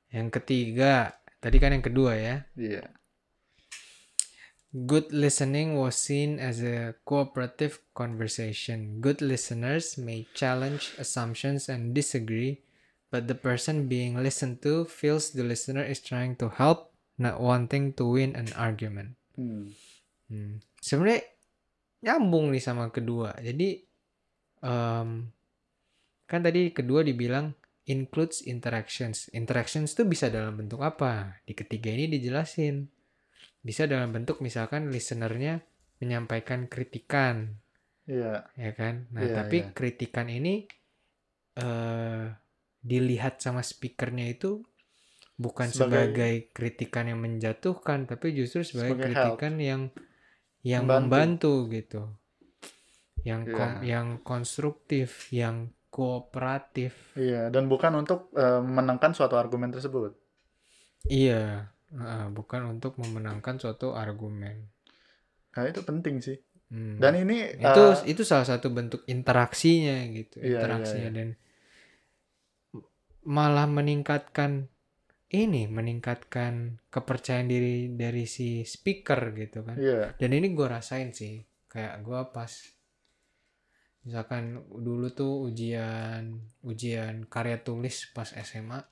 yang 0.09 0.27
ketiga 0.33 1.13
tadi 1.37 1.57
kan 1.61 1.77
yang 1.77 1.85
kedua 1.85 2.17
ya 2.17 2.35
Iya. 2.57 2.89
Good 4.75 5.15
listening 5.15 5.79
was 5.79 5.95
seen 5.95 6.35
as 6.35 6.59
a 6.59 6.99
cooperative 7.07 7.79
conversation. 7.95 8.99
Good 8.99 9.23
listeners 9.23 9.95
may 9.95 10.27
challenge 10.35 10.91
assumptions 10.99 11.71
and 11.71 11.95
disagree, 11.95 12.59
but 13.07 13.31
the 13.31 13.39
person 13.39 13.87
being 13.87 14.19
listened 14.19 14.59
to 14.67 14.83
feels 14.83 15.31
the 15.31 15.47
listener 15.47 15.79
is 15.79 16.03
trying 16.03 16.35
to 16.43 16.51
help, 16.51 16.91
not 17.15 17.39
wanting 17.39 17.95
to 17.95 18.03
win 18.03 18.35
an 18.35 18.51
argument. 18.59 19.15
Hmm. 19.39 19.71
Hmm. 20.27 20.59
Sebenarnya 20.83 21.23
nyambung 22.03 22.51
nih 22.51 22.59
sama 22.59 22.91
kedua. 22.91 23.31
Jadi 23.39 23.79
em, 24.59 25.31
kan 26.25 26.41
tadi 26.41 26.69
kedua 26.69 27.01
dibilang 27.01 27.53
includes 27.85 28.41
interactions. 28.41 29.29
Interactions 29.29 29.93
itu 29.93 30.03
bisa 30.03 30.27
dalam 30.27 30.57
bentuk 30.57 30.81
apa? 30.81 31.37
Di 31.45 31.53
ketiga 31.53 31.93
ini 31.93 32.09
dijelasin. 32.09 32.89
Bisa 33.61 33.85
dalam 33.85 34.09
bentuk 34.09 34.41
misalkan 34.41 34.89
listenernya 34.89 35.61
menyampaikan 35.97 36.65
kritikan, 36.65 37.57
Iya. 38.05 38.45
ya 38.53 38.71
kan? 38.73 39.09
Nah, 39.09 39.21
Iya, 39.25 39.33
tapi 39.33 39.57
iya. 39.63 39.69
kritikan 39.73 40.27
ini 40.27 40.65
eh 41.55 42.25
dilihat 42.85 43.41
sama 43.41 43.65
speakernya 43.65 44.29
itu 44.29 44.61
bukan 45.35 45.67
Sebagai- 45.73 46.13
sebagai, 46.13 46.33
kritikan 46.53 47.09
yang 47.09 47.17
menjatuhkan 47.17 48.05
tapi 48.05 48.37
justru 48.37 48.61
sebagai, 48.61 48.93
Sebagai 49.01 49.05
kritikan 49.09 49.53
yang 49.57 49.81
yang 50.61 50.83
Membantu. 50.85 51.01
membantu, 51.01 51.53
gitu 51.73 52.01
yang 53.25 53.41
kom- 53.49 53.81
yang 53.81 54.07
konstruktif 54.21 55.33
yang 55.33 55.73
kooperatif 55.95 57.15
Iya, 57.15 57.47
dan 57.47 57.71
bukan 57.71 58.03
untuk 58.03 58.19
eh, 58.35 58.59
memenangkan 58.59 59.15
suatu 59.15 59.39
argumen 59.39 59.71
tersebut. 59.71 60.11
iya 61.07 61.71
heeh, 61.95 62.25
bukan 62.35 62.61
untuk 62.75 62.99
memenangkan 62.99 63.55
suatu 63.63 63.95
argumen 63.95 64.67
Nah, 65.55 65.63
itu 65.71 65.79
penting 65.87 66.19
sih. 66.19 66.35
Hmm. 66.67 66.99
Dan 66.99 67.15
ini 67.15 67.55
itu 67.55 67.83
eh, 67.95 68.11
itu 68.11 68.27
salah 68.27 68.43
satu 68.43 68.67
bentuk 68.75 69.07
interaksinya 69.07 70.03
gitu 70.11 70.43
Iya, 70.43 70.59
interaksinya 70.59 71.09
iya, 71.13 71.15
dan 71.15 71.27
malah 73.25 73.65
meningkatkan 73.65 74.67
ini 75.31 75.65
meningkatkan 75.65 76.83
kepercayaan 76.93 77.47
diri 77.49 77.75
dari 77.95 78.27
si 78.29 78.61
speaker 78.67 79.33
gitu 79.33 79.65
kan 79.65 79.77
iya, 79.81 80.13
dan 80.19 80.29
ini 80.37 80.53
gue 80.53 80.67
rasain 80.69 81.09
sih 81.11 81.41
kayak 81.71 82.05
gue 82.05 82.19
pas 82.29 82.51
misalkan 84.05 84.61
dulu 84.69 85.09
tuh 85.09 85.49
ujian 85.49 86.37
ujian 86.61 87.25
karya 87.25 87.57
tulis 87.57 88.05
pas 88.13 88.29
SMA 88.29 88.85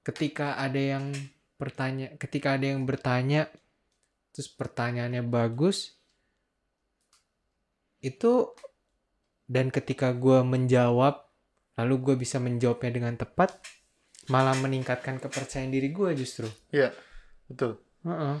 ketika 0.00 0.56
ada 0.56 0.80
yang 0.80 1.12
bertanya 1.60 2.16
ketika 2.16 2.56
ada 2.56 2.72
yang 2.72 2.88
bertanya 2.88 3.52
terus 4.32 4.48
pertanyaannya 4.48 5.20
bagus 5.28 5.94
itu 8.00 8.56
dan 9.44 9.68
ketika 9.68 10.16
gue 10.16 10.40
menjawab 10.40 11.28
lalu 11.76 11.94
gue 12.00 12.14
bisa 12.24 12.40
menjawabnya 12.40 12.90
dengan 12.90 13.14
tepat 13.20 13.60
malah 14.32 14.56
meningkatkan 14.56 15.20
kepercayaan 15.20 15.68
diri 15.68 15.92
gue 15.92 16.10
justru 16.16 16.48
betul. 17.48 17.80
Heeh. 18.04 18.36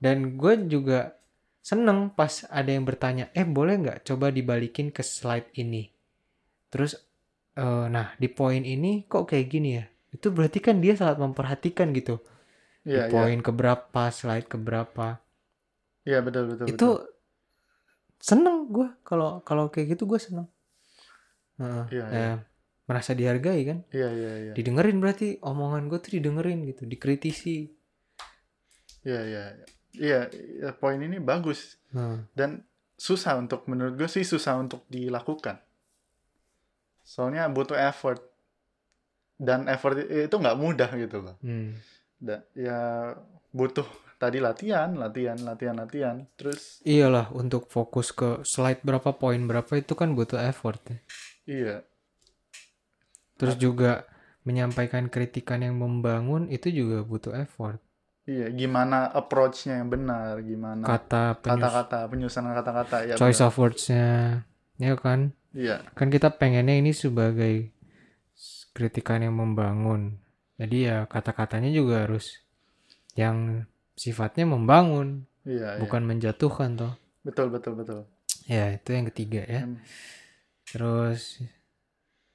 Dan 0.00 0.36
gue 0.36 0.54
juga 0.68 1.16
seneng 1.64 2.12
pas 2.12 2.44
ada 2.52 2.68
yang 2.68 2.84
bertanya, 2.84 3.32
eh 3.32 3.48
boleh 3.48 3.80
nggak 3.80 3.98
coba 4.04 4.28
dibalikin 4.28 4.92
ke 4.92 5.00
slide 5.00 5.48
ini. 5.56 5.88
Terus, 6.68 6.92
eh, 7.56 7.86
nah 7.88 8.12
di 8.20 8.28
poin 8.28 8.60
ini 8.60 9.08
kok 9.08 9.24
kayak 9.32 9.46
gini 9.48 9.70
ya? 9.80 9.84
Itu 10.12 10.28
berarti 10.28 10.60
kan 10.60 10.84
dia 10.84 10.92
sangat 10.92 11.16
memperhatikan 11.24 11.96
gitu. 11.96 12.20
Iya, 12.84 12.92
di 12.92 13.00
iya. 13.08 13.12
poin 13.12 13.38
keberapa, 13.40 14.02
slide 14.12 14.44
keberapa. 14.44 15.16
Iya, 16.04 16.20
betul, 16.20 16.52
betul, 16.52 16.66
itu 16.68 16.76
betul. 16.76 17.08
seneng 18.20 18.68
gue 18.68 18.88
kalau 19.00 19.40
kalau 19.40 19.72
kayak 19.72 19.96
gitu 19.96 20.04
gue 20.04 20.20
seneng. 20.20 20.48
Iya, 21.56 21.88
Ya, 21.88 22.04
iya. 22.12 22.32
merasa 22.84 23.16
dihargai 23.16 23.62
kan? 23.64 23.78
Iya, 23.88 24.08
iya, 24.12 24.32
iya. 24.36 24.52
Didengerin 24.52 25.00
berarti 25.00 25.40
omongan 25.40 25.88
gue 25.88 25.96
tuh 25.96 26.12
didengerin 26.20 26.60
gitu, 26.68 26.84
dikritisi. 26.84 27.72
Iya, 29.08 29.20
iya. 29.24 29.44
iya. 29.56 29.64
Iya, 29.64 29.73
iya, 29.98 30.30
poin 30.78 30.98
ini 30.98 31.18
bagus 31.22 31.78
Nah, 31.94 32.26
dan 32.34 32.66
susah 32.98 33.38
untuk 33.38 33.66
menurut 33.70 33.94
gue 33.94 34.10
sih 34.10 34.26
susah 34.26 34.58
untuk 34.58 34.82
dilakukan. 34.90 35.62
Soalnya 37.06 37.46
butuh 37.50 37.78
effort. 37.78 38.18
Dan 39.34 39.66
effort 39.66 39.98
itu 39.98 40.34
nggak 40.34 40.58
mudah 40.58 40.90
gitu 40.94 41.22
loh. 41.22 41.36
hmm. 41.42 41.74
Dan 42.18 42.40
ya 42.54 43.12
butuh 43.50 43.86
tadi 44.18 44.38
latihan, 44.40 44.94
latihan, 44.96 45.36
latihan, 45.42 45.76
latihan. 45.76 46.16
Terus 46.38 46.80
Iyalah 46.86 47.28
untuk 47.34 47.68
fokus 47.68 48.14
ke 48.14 48.40
slide 48.46 48.80
berapa 48.82 49.12
poin 49.14 49.38
berapa 49.44 49.68
itu 49.76 49.92
kan 49.92 50.14
butuh 50.16 50.40
effort 50.40 50.80
ya. 50.86 50.98
iya, 51.44 51.76
Terus 53.36 53.60
juga 53.60 54.08
menyampaikan 54.46 55.12
kritikan 55.12 55.60
yang 55.60 55.76
membangun 55.76 56.48
itu 56.48 56.72
juga 56.72 57.04
butuh 57.04 57.36
effort. 57.36 57.83
Iya. 58.24 58.46
Gimana 58.50 59.08
approach-nya 59.08 59.80
yang 59.80 59.88
benar, 59.88 60.40
gimana 60.40 60.84
Kata 60.84 61.36
penyus- 61.38 61.60
kata-kata, 61.60 61.98
penyusunan 62.08 62.52
kata-kata 62.52 62.96
ya. 63.04 63.14
choice 63.14 63.38
benar. 63.38 63.48
of 63.48 63.58
words-nya 63.58 64.06
ya 64.76 64.94
kan? 64.96 65.32
Iya, 65.54 65.86
Kan 65.94 66.10
kita 66.10 66.34
pengennya 66.34 66.74
ini 66.74 66.90
sebagai 66.90 67.70
kritikan 68.74 69.22
yang 69.22 69.38
membangun. 69.38 70.18
Jadi 70.58 70.90
ya 70.90 71.06
kata-katanya 71.06 71.70
juga 71.70 72.02
harus 72.06 72.42
yang 73.14 73.62
sifatnya 73.94 74.50
membangun, 74.50 75.30
iya, 75.46 75.78
iya. 75.78 75.80
bukan 75.80 76.02
menjatuhkan 76.02 76.74
toh. 76.74 76.94
Betul, 77.22 77.54
betul, 77.54 77.78
betul. 77.78 78.00
Ya, 78.44 78.74
itu 78.74 78.90
yang 78.90 79.06
ketiga 79.14 79.46
ya. 79.46 79.62
Hmm. 79.62 79.78
Terus 80.66 81.38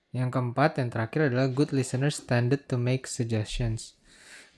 yang 0.10 0.32
keempat 0.32 0.80
yang 0.80 0.90
terakhir 0.90 1.30
adalah 1.30 1.52
good 1.52 1.76
listeners 1.76 2.24
tended 2.24 2.66
to 2.66 2.80
make 2.80 3.04
suggestions. 3.06 3.99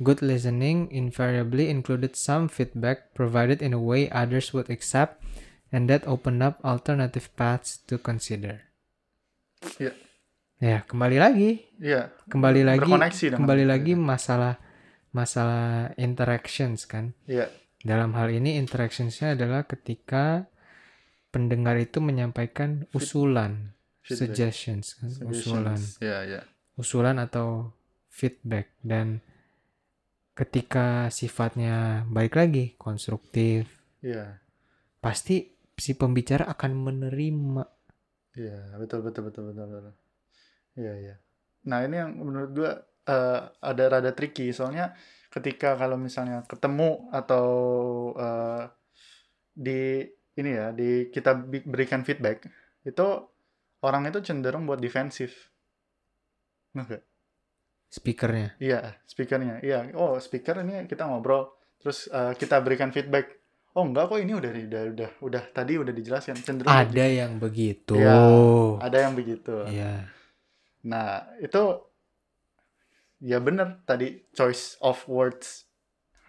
Good 0.02 0.26
listening 0.26 0.90
invariably 0.90 1.70
included 1.70 2.18
some 2.18 2.50
feedback 2.50 3.14
provided 3.14 3.62
in 3.62 3.70
a 3.70 3.78
way 3.78 4.10
others 4.10 4.50
would 4.50 4.66
accept 4.74 5.22
and 5.70 5.86
that 5.94 6.02
opened 6.10 6.42
up 6.42 6.58
alternative 6.66 7.30
paths 7.38 7.78
to 7.86 8.02
consider. 8.02 8.66
Iya. 9.78 9.94
Ya, 10.58 10.78
kembali 10.86 11.18
lagi, 11.18 11.66
Iya, 11.82 12.14
kembali 12.30 12.62
lagi, 12.62 12.86
berkoneksi 12.86 13.34
kembali 13.34 13.66
lagi 13.66 13.94
ya. 13.94 14.02
masalah 14.02 14.54
masalah 15.10 15.90
interactions 15.98 16.86
kan. 16.86 17.14
Iya, 17.26 17.50
Dalam 17.82 18.14
hal 18.14 18.30
ini 18.30 18.62
interactionsnya 18.62 19.34
adalah 19.34 19.66
ketika 19.66 20.46
pendengar 21.34 21.82
itu 21.82 21.98
menyampaikan 21.98 22.86
usulan, 22.94 23.74
feedback. 24.06 24.18
suggestions, 24.34 24.86
kan? 25.02 25.10
usulan, 25.30 25.78
Suggestions. 25.82 25.98
Iya, 25.98 26.18
iya. 26.26 26.42
usulan 26.78 27.18
atau 27.18 27.74
feedback 28.14 28.70
dan 28.86 29.26
ketika 30.39 31.08
sifatnya 31.20 32.04
baik 32.15 32.34
lagi 32.39 32.65
konstruktif, 32.84 33.67
Iya, 34.02 34.41
pasti 35.04 35.36
si 35.78 35.91
pembicara 35.98 36.46
akan 36.54 36.72
menerima. 36.88 37.63
iya, 38.39 38.58
betul, 38.82 39.00
betul, 39.06 39.22
betul, 39.28 39.44
betul, 39.52 39.67
betul. 39.76 39.94
Iya, 40.80 40.94
iya. 41.04 41.15
Nah, 41.70 41.80
ini 41.88 41.96
yang 42.02 42.12
menurut 42.28 42.52
gua 42.58 42.72
eh, 43.08 43.39
ada 43.72 43.84
rada 43.94 44.12
tricky, 44.17 44.52
soalnya 44.58 44.96
ketika 45.34 45.70
kalau 45.82 45.98
misalnya 46.00 46.44
ketemu 46.52 47.10
atau 47.20 47.48
eh, 48.17 48.63
di 49.56 49.82
ini 50.39 50.52
ya, 50.60 50.67
di 50.80 51.12
kita 51.15 51.32
berikan 51.74 52.02
feedback, 52.08 52.48
itu 52.88 53.08
orang 53.88 54.04
itu 54.10 54.20
cenderung 54.28 54.63
buat 54.70 54.80
defensif. 54.82 55.32
Nggak? 56.76 57.02
Speakernya, 57.92 58.56
Iya, 58.56 58.96
speakernya. 59.04 59.60
Iya, 59.60 59.92
oh 60.00 60.16
speaker 60.16 60.64
ini 60.64 60.88
kita 60.88 61.12
ngobrol, 61.12 61.52
terus 61.76 62.08
eh, 62.08 62.32
kita 62.40 62.64
berikan 62.64 62.96
feedback. 62.96 63.36
Oh 63.76 63.84
enggak 63.84 64.08
kok 64.08 64.20
ini 64.20 64.32
udah 64.32 64.48
udah 64.48 64.84
udah 64.96 65.10
udah 65.20 65.44
tadi 65.52 65.76
udah 65.76 65.92
dijelaskan 65.92 66.40
cenderung 66.40 66.72
ada 66.72 67.04
yang 67.04 67.36
begitu. 67.36 68.00
Iya, 68.00 68.20
ada 68.80 68.98
yang 69.00 69.12
begitu. 69.12 69.68
Iya. 69.68 70.08
Nah, 70.88 71.28
itu 71.44 71.64
ya 73.20 73.44
bener 73.44 73.84
tadi 73.84 74.24
choice 74.32 74.80
of 74.80 75.04
words 75.12 75.68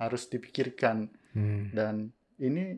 harus 0.03 0.27
dipikirkan 0.27 1.09
Hmm. 1.33 1.73
dan 1.73 2.13
ini 2.37 2.77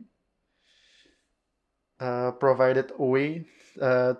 uh, 1.99 2.31
provided 2.39 2.95
way 2.95 3.43
uh, 3.83 4.15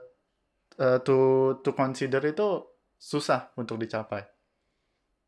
uh, 0.76 1.00
to 1.00 1.16
to 1.64 1.72
consider 1.72 2.20
itu 2.20 2.68
susah 3.00 3.56
untuk 3.56 3.80
dicapai. 3.80 4.35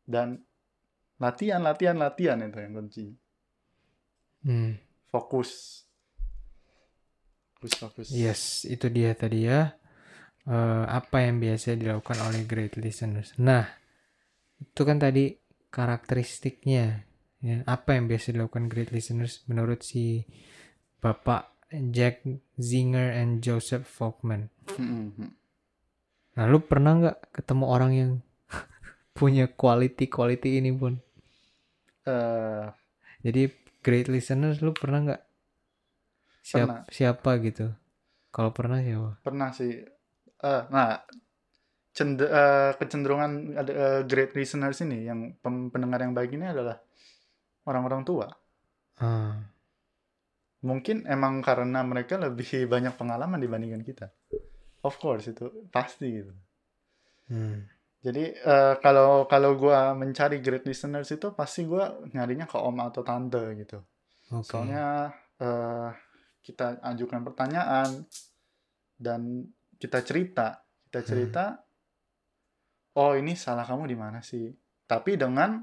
Dan 0.08 0.40
latihan, 1.20 1.60
latihan, 1.60 2.00
latihan 2.00 2.40
itu 2.40 2.56
yang 2.56 2.72
kunci. 2.72 3.06
Hmm. 4.48 4.80
Fokus. 5.12 5.84
Fokus, 7.60 7.72
fokus. 7.76 8.08
Yes, 8.08 8.64
itu 8.64 8.88
dia 8.88 9.12
tadi 9.12 9.44
ya. 9.44 9.76
Eh, 10.48 10.84
apa 10.88 11.28
yang 11.28 11.44
biasa 11.44 11.76
dilakukan 11.76 12.24
oleh 12.24 12.48
great 12.48 12.80
listeners. 12.80 13.36
Nah, 13.36 13.68
itu 14.56 14.80
kan 14.80 14.96
tadi 14.96 15.36
karakteristiknya. 15.68 17.04
Ya, 17.38 17.62
apa 17.68 17.94
yang 17.94 18.08
biasa 18.08 18.32
dilakukan 18.34 18.66
great 18.66 18.90
listeners 18.90 19.44
menurut 19.46 19.84
si 19.84 20.26
Bapak 20.98 21.54
Jack 21.92 22.24
Zinger 22.56 23.12
and 23.12 23.44
Joseph 23.44 23.84
Folkman. 23.84 24.48
Mm-mm. 24.74 25.36
Nah, 26.34 26.44
lu 26.48 26.64
pernah 26.64 26.96
nggak 26.96 27.18
ketemu 27.30 27.64
orang 27.68 27.92
yang 27.92 28.10
punya 29.18 29.50
quality-quality 29.50 30.62
ini 30.62 30.70
pun? 30.72 30.94
Eh, 32.06 32.64
Jadi 33.26 33.42
great 33.82 34.06
listeners 34.06 34.62
lu 34.62 34.70
pernah 34.72 35.00
nggak? 35.04 35.22
Siap, 36.48 36.64
Pernah. 36.64 36.80
siapa 36.88 37.30
gitu? 37.42 37.66
Kalau 38.30 38.50
pernah 38.54 38.78
siapa? 38.80 39.18
pernah 39.20 39.50
sih. 39.52 39.72
Eh, 40.38 40.62
nah, 40.70 41.02
cende- 41.92 42.30
eh, 42.30 42.70
kecenderungan 42.78 43.32
ada 43.58 43.72
eh, 43.74 44.00
great 44.06 44.32
listeners 44.38 44.78
ini 44.80 45.04
yang 45.04 45.34
pendengar 45.42 46.00
yang 46.00 46.14
baik 46.14 46.30
ini 46.32 46.46
adalah 46.48 46.78
orang-orang 47.66 48.02
tua. 48.06 48.26
Ah, 48.98 49.34
Mungkin 50.58 51.06
emang 51.06 51.38
karena 51.38 51.86
mereka 51.86 52.18
lebih 52.18 52.46
banyak 52.72 52.94
pengalaman 52.98 53.38
dibandingkan 53.42 53.82
kita. 53.82 54.06
Of 54.86 55.02
course 55.02 55.26
itu 55.30 55.66
pasti 55.74 56.06
gitu. 56.22 56.32
hmm. 57.28 57.77
Jadi 57.98 58.30
eh, 58.30 58.74
kalau 58.78 59.26
kalau 59.26 59.58
gua 59.58 59.90
mencari 59.92 60.38
great 60.38 60.62
listeners 60.62 61.10
itu 61.10 61.34
pasti 61.34 61.66
gua 61.66 61.98
nyarinya 62.14 62.46
ke 62.46 62.54
om 62.54 62.78
atau 62.78 63.02
tante 63.02 63.42
gitu. 63.58 63.82
Oke. 64.30 64.46
Soalnya 64.46 65.10
eh, 65.38 65.88
kita 66.40 66.78
ajukan 66.80 67.26
pertanyaan 67.26 68.06
dan 68.94 69.46
kita 69.78 70.02
cerita, 70.02 70.62
kita 70.86 71.00
Hmm. 71.02 71.08
cerita, 71.10 71.44
oh 72.94 73.14
ini 73.14 73.34
salah 73.34 73.62
kamu 73.62 73.84
di 73.86 73.96
mana 73.98 74.22
sih? 74.22 74.46
Tapi 74.86 75.18
dengan 75.18 75.58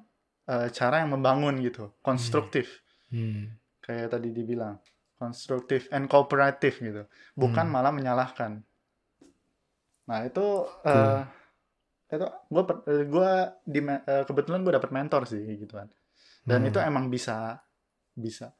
eh, 0.45 0.69
cara 0.69 1.01
yang 1.01 1.15
membangun 1.17 1.57
gitu, 1.63 1.97
konstruktif. 2.05 2.83
Hmm. 3.09 3.49
Kayak 3.81 4.13
tadi 4.13 4.29
dibilang, 4.29 4.77
konstruktif 5.15 5.89
and 5.89 6.05
cooperative 6.05 6.77
gitu, 6.77 7.03
bukan 7.33 7.65
Hmm. 7.65 7.73
malah 7.73 7.89
menyalahkan. 7.89 8.61
Nah 10.05 10.19
itu 10.21 10.45
eh, 10.85 11.21
itu 12.15 12.25
gue 12.25 12.63
gue 13.05 13.31
di 13.63 13.79
eh, 13.83 14.23
kebetulan 14.23 14.61
gue 14.61 14.73
dapet 14.73 14.91
mentor 14.91 15.23
sih 15.25 15.43
gitu 15.57 15.75
kan. 15.75 15.87
Dan 16.45 16.61
Hmm. 16.61 16.69
itu 16.69 16.79
emang 16.79 17.05
bisa 17.07 17.59
bisa. 18.11 18.53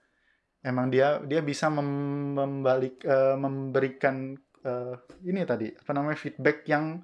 Emang 0.59 0.89
dia 0.89 1.21
dia 1.21 1.39
bisa 1.39 1.69
mem- 1.69 2.33
membalik 2.33 3.01
eh, 3.01 3.35
memberikan 3.35 4.33
eh, 4.61 4.93
ini 5.23 5.41
tadi 5.43 5.69
apa 5.69 5.91
namanya 5.91 6.17
feedback 6.17 6.65
yang 6.65 7.01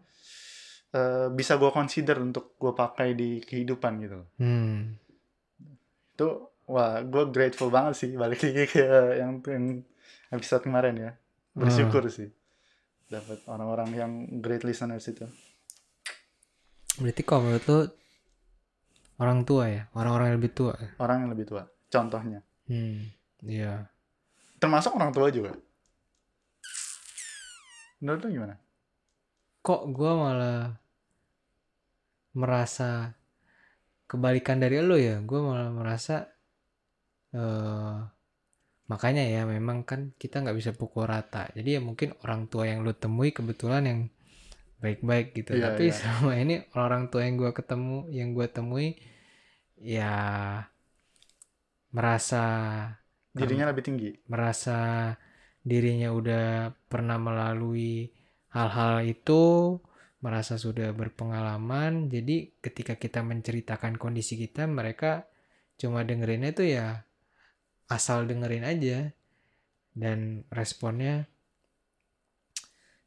bisa 1.31 1.55
gue 1.55 1.71
consider 1.71 2.19
untuk 2.19 2.59
gue 2.59 2.75
pakai 2.75 3.15
di 3.15 3.39
kehidupan 3.39 3.93
gitu. 4.03 4.27
Hmm. 4.43 4.99
itu 6.11 6.27
wah 6.67 6.99
gue 6.99 7.31
grateful 7.31 7.71
banget 7.71 7.95
sih 7.95 8.11
balik 8.13 8.43
lagi 8.43 8.67
ke 8.67 8.83
yang, 9.15 9.39
yang 9.47 9.87
episode 10.29 10.59
kemarin 10.61 10.99
ya. 10.99 11.11
Bersyukur 11.55 12.11
sih 12.11 12.27
dapat 13.07 13.39
orang-orang 13.47 13.89
yang 13.95 14.11
great 14.43 14.67
listeners 14.67 15.07
itu 15.07 15.23
Berarti 17.01 17.21
kalau 17.25 17.41
menurut 17.49 17.65
lu 17.65 17.79
orang 19.17 19.39
tua 19.41 19.65
ya, 19.69 19.83
orang-orang 19.93 20.25
yang 20.33 20.37
lebih 20.37 20.53
tua. 20.53 20.73
ya? 20.77 20.89
orang 20.97 21.17
yang 21.25 21.29
lebih 21.33 21.45
tua 21.49 21.63
contohnya 21.89 22.39
Hmm. 22.69 23.09
Iya. 23.41 23.89
termasuk 24.57 24.93
orang 24.95 25.11
tua 25.11 25.27
juga 25.33 25.57
menurut 27.99 28.21
lu 28.23 28.29
gimana 28.31 28.55
Kok 29.61 29.93
gua 29.93 30.11
malah 30.17 30.61
merasa 32.33 33.13
kebalikan 34.07 34.57
dari 34.57 34.81
lo 34.81 34.97
ya? 34.97 35.21
Gua 35.21 35.53
malah 35.53 35.69
merasa 35.69 36.25
eh 37.29 37.97
makanya 38.89 39.23
ya 39.23 39.45
memang 39.45 39.85
kan 39.85 40.11
kita 40.17 40.41
nggak 40.41 40.57
bisa 40.57 40.71
pukul 40.73 41.05
rata. 41.05 41.45
Jadi 41.53 41.77
ya 41.77 41.81
mungkin 41.83 42.11
orang 42.25 42.49
tua 42.49 42.65
yang 42.67 42.81
lu 42.81 42.91
temui 42.91 43.29
kebetulan 43.29 43.83
yang 43.85 43.99
baik-baik 44.81 45.37
gitu. 45.37 45.55
Iya, 45.55 45.71
Tapi 45.71 45.83
iya. 45.89 45.95
selama 45.95 46.33
ini 46.35 46.55
orang 46.73 47.07
tua 47.13 47.23
yang 47.23 47.37
gua 47.37 47.51
ketemu, 47.53 48.09
yang 48.09 48.29
gua 48.33 48.47
temui 48.49 48.97
ya 49.81 50.13
merasa 51.91 52.43
dirinya 53.33 53.71
lebih 53.71 53.83
tinggi 53.83 54.09
merasa 54.29 55.11
dirinya 55.61 56.09
udah 56.09 56.73
pernah 56.89 57.21
melalui 57.21 58.09
hal-hal 58.51 59.05
itu, 59.05 59.77
merasa 60.21 60.57
sudah 60.57 60.91
berpengalaman. 60.91 62.11
Jadi 62.11 62.57
ketika 62.59 62.97
kita 62.97 63.21
menceritakan 63.23 63.95
kondisi 63.97 64.35
kita, 64.37 64.67
mereka 64.67 65.25
cuma 65.79 66.05
dengerinnya 66.05 66.53
itu 66.53 66.63
ya 66.77 67.05
asal 67.87 68.27
dengerin 68.27 68.65
aja. 68.67 68.99
Dan 69.91 70.47
responnya 70.47 71.27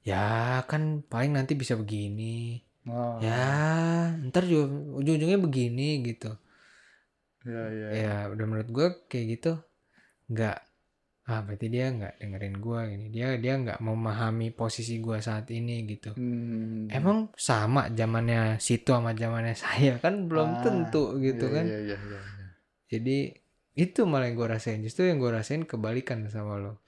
ya 0.04 0.24
kan 0.68 1.00
paling 1.02 1.32
nanti 1.32 1.52
bisa 1.56 1.74
begini. 1.74 2.60
oh, 2.86 3.16
Ya, 3.18 3.40
ntar 4.28 4.44
juga 4.44 4.68
ujung-ujungnya 5.00 5.40
begini 5.40 6.04
gitu. 6.04 6.30
ya 7.44 7.62
ya 7.68 7.86
Ya, 7.92 8.16
udah 8.32 8.44
menurut 8.44 8.70
gue 8.70 8.86
kayak 9.08 9.26
gitu 9.36 9.52
nggak 10.32 10.56
ah 11.24 11.40
berarti 11.40 11.66
dia 11.72 11.88
nggak 11.88 12.20
dengerin 12.20 12.56
gue 12.60 12.80
gini 12.92 13.06
dia 13.08 13.26
dia 13.36 13.54
nggak 13.56 13.80
memahami 13.80 14.52
posisi 14.52 15.00
gue 15.00 15.16
saat 15.20 15.48
ini 15.52 15.84
gitu 15.84 16.12
Hmm. 16.16 16.88
emang 16.88 17.32
sama 17.36 17.88
zamannya 17.92 18.60
situ 18.60 18.92
sama 18.92 19.12
zamannya 19.12 19.52
saya 19.64 19.96
kan 20.00 20.28
belum 20.28 20.48
Ah, 20.52 20.60
tentu 20.64 21.16
gitu 21.20 21.48
Iya, 21.48 21.54
kan 21.56 21.64
iya, 21.68 21.78
iya, 21.80 21.96
iya, 21.96 22.20
iya. 22.20 22.46
jadi 22.88 23.16
itu 23.74 24.00
malah 24.04 24.28
yang 24.28 24.36
gue 24.36 24.48
rasain 24.48 24.80
justru 24.80 25.08
yang 25.08 25.16
gue 25.20 25.32
rasain 25.32 25.64
kebalikan 25.64 26.24
sama 26.28 26.60
lo 26.60 26.83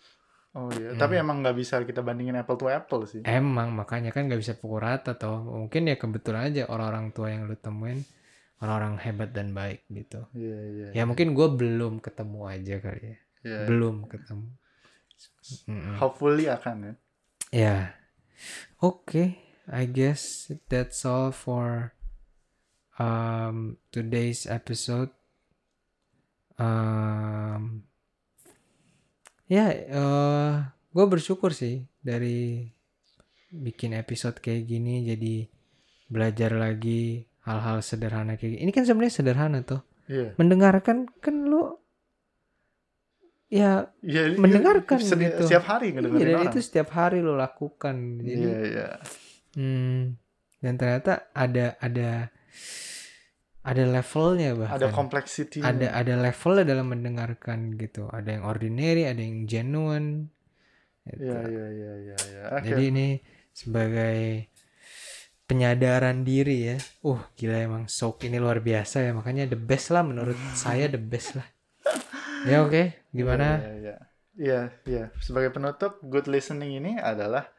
oh 0.57 0.73
iya 0.73 0.97
Hmm. 0.97 1.01
tapi 1.01 1.21
emang 1.21 1.45
nggak 1.45 1.57
bisa 1.57 1.85
kita 1.85 2.01
bandingin 2.01 2.41
apple 2.41 2.57
to 2.57 2.67
apple 2.67 3.05
sih 3.05 3.21
emang 3.23 3.77
makanya 3.77 4.09
kan 4.11 4.25
nggak 4.27 4.41
bisa 4.41 4.57
pukul 4.57 4.81
rata 4.81 5.13
toh 5.15 5.45
mungkin 5.45 5.87
ya 5.87 6.01
kebetulan 6.01 6.49
aja 6.49 6.67
orang-orang 6.73 7.13
tua 7.13 7.29
yang 7.29 7.45
lu 7.45 7.55
temuin 7.61 8.01
orang-orang 8.65 8.97
hebat 9.05 9.31
dan 9.37 9.53
baik 9.53 9.85
gitu 9.93 10.25
iya 10.33 10.59
iya 10.73 10.89
ya 10.97 11.03
mungkin 11.05 11.37
gue 11.37 11.49
belum 11.53 12.01
ketemu 12.01 12.41
aja 12.49 12.75
kali 12.81 13.03
ya 13.05 13.17
iya. 13.45 13.59
belum 13.69 14.09
ketemu 14.09 14.49
Mm-mm. 15.69 15.95
hopefully 16.01 16.49
akan 16.49 16.77
ya 16.83 16.95
Yeah. 17.55 17.95
Okay, 18.83 19.41
I 19.71 19.87
guess 19.87 20.51
that's 20.69 21.07
all 21.07 21.31
for 21.33 21.95
um 22.99 23.79
today's 23.89 24.45
episode. 24.45 25.15
Um 26.59 27.87
ya, 29.47 29.65
eh 29.71 30.53
gue 30.91 31.05
bersyukur 31.07 31.51
sih 31.51 31.85
dari 31.99 32.67
bikin 33.49 33.95
episode 33.95 34.37
kayak 34.37 34.65
gini 34.65 35.05
jadi 35.05 35.35
belajar 36.07 36.51
lagi 36.53 37.25
hal-hal 37.43 37.79
sederhana 37.81 38.35
kayak 38.35 38.51
gini. 38.53 38.63
Ini 38.63 38.73
kan 38.73 38.85
sebenarnya 38.85 39.15
sederhana 39.15 39.59
tuh. 39.63 39.81
iya 40.07 40.35
Mendengarkan 40.35 41.07
kan 41.17 41.35
lu 41.43 41.79
ya 43.47 43.87
iya, 44.03 44.35
Mendengarkan 44.35 44.99
sedi- 44.99 45.31
gitu. 45.31 45.47
setiap 45.47 45.65
hari 45.69 45.91
iya, 45.91 45.95
ngedengerin 45.95 46.35
orang 46.37 46.47
itu 46.49 46.59
setiap 46.61 46.89
hari 46.91 47.23
lo 47.23 47.35
lakukan. 47.35 47.97
Jadi 48.19 48.31
iya 48.35 48.57
iya 48.65 48.89
Hmm, 49.57 50.21
dan 50.61 50.77
ternyata 50.77 51.33
ada 51.33 51.81
ada 51.81 52.29
ada 53.67 53.83
levelnya 53.83 54.55
bahkan. 54.55 54.79
ada 54.79 54.89
complexity 54.95 55.59
ada 55.59 55.91
ada 55.91 56.15
levelnya 56.15 56.65
dalam 56.71 56.87
mendengarkan 56.87 57.75
gitu. 57.75 58.07
Ada 58.07 58.39
yang 58.39 58.45
ordinary, 58.47 59.11
ada 59.11 59.19
yang 59.19 59.43
genuine. 59.51 60.31
gitu. 61.07 61.27
iya 61.27 61.43
iya 61.43 61.67
iya 61.71 61.93
iya 62.03 62.17
iya 62.19 62.43
oke 62.59 62.67
Jadi 62.67 62.83
ini 62.95 63.07
sebagai 63.51 64.47
penyadaran 65.51 66.23
diri 66.23 66.75
ya. 66.75 66.77
Uh, 67.03 67.19
gila 67.35 67.59
emang 67.59 67.85
Soak 67.91 68.27
ini 68.27 68.39
luar 68.39 68.63
biasa 68.63 69.03
ya. 69.03 69.11
Makanya 69.11 69.51
the 69.51 69.59
best 69.59 69.91
lah 69.91 70.07
menurut 70.07 70.39
saya 70.63 70.87
the 70.87 71.03
best 71.03 71.35
lah. 71.35 71.47
Ya 72.47 72.63
oke, 72.63 72.95
gimana? 73.11 73.59
Iya, 73.59 73.73
iya, 73.75 73.97
iya, 74.39 74.61
iya. 74.87 75.05
Sebagai 75.19 75.51
penutup, 75.51 75.99
good 76.07 76.31
listening 76.31 76.79
ini 76.79 76.95
adalah 76.95 77.51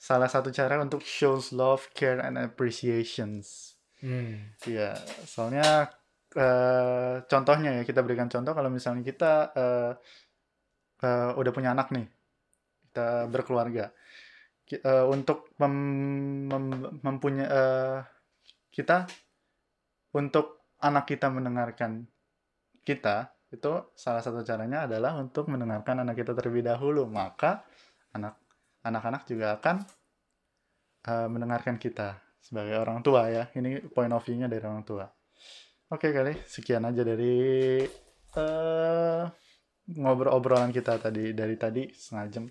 salah 0.00 0.32
satu 0.32 0.48
cara 0.48 0.80
untuk 0.80 1.04
shows 1.04 1.52
love, 1.52 1.92
care, 1.92 2.16
and 2.16 2.40
appreciations. 2.40 3.73
Hmm. 4.04 4.52
Iya, 4.68 4.92
soalnya 5.24 5.88
eh, 6.36 7.14
contohnya 7.30 7.70
ya 7.80 7.82
kita 7.88 8.00
berikan 8.04 8.28
contoh 8.28 8.52
kalau 8.52 8.68
misalnya 8.76 9.02
kita 9.10 9.32
eh, 9.56 9.90
eh, 11.04 11.30
udah 11.40 11.52
punya 11.56 11.70
anak 11.74 11.88
nih, 11.94 12.06
kita 12.90 13.08
berkeluarga, 13.32 13.84
eh, 14.70 15.06
untuk 15.14 15.38
mem- 15.60 16.48
mem- 16.50 16.94
mempunyai 17.06 17.48
eh, 17.48 17.98
kita 18.76 18.96
untuk 20.14 20.46
anak 20.82 21.04
kita 21.10 21.26
mendengarkan 21.32 22.06
kita 22.84 23.32
itu 23.54 23.72
salah 23.94 24.22
satu 24.22 24.42
caranya 24.42 24.84
adalah 24.90 25.14
untuk 25.16 25.46
mendengarkan 25.48 26.02
anak 26.02 26.18
kita 26.20 26.34
terlebih 26.34 26.66
dahulu 26.66 27.06
maka 27.06 27.62
anak 28.12 28.34
anak-anak 28.82 29.22
juga 29.30 29.56
akan 29.56 29.76
eh, 31.08 31.28
mendengarkan 31.30 31.76
kita 31.78 32.18
sebagai 32.44 32.76
orang 32.76 33.00
tua 33.00 33.32
ya 33.32 33.48
ini 33.56 33.80
point 33.88 34.12
of 34.12 34.20
view-nya 34.20 34.52
dari 34.52 34.60
orang 34.60 34.84
tua 34.84 35.08
oke 35.88 36.08
kali 36.12 36.36
sekian 36.44 36.84
aja 36.84 37.00
dari 37.00 37.80
eh 38.36 39.22
ngobrol 39.96 40.36
obrolan 40.36 40.68
kita 40.68 41.00
tadi 41.00 41.32
dari 41.32 41.56
tadi 41.56 41.88
setengah 41.88 42.26
jam 42.28 42.44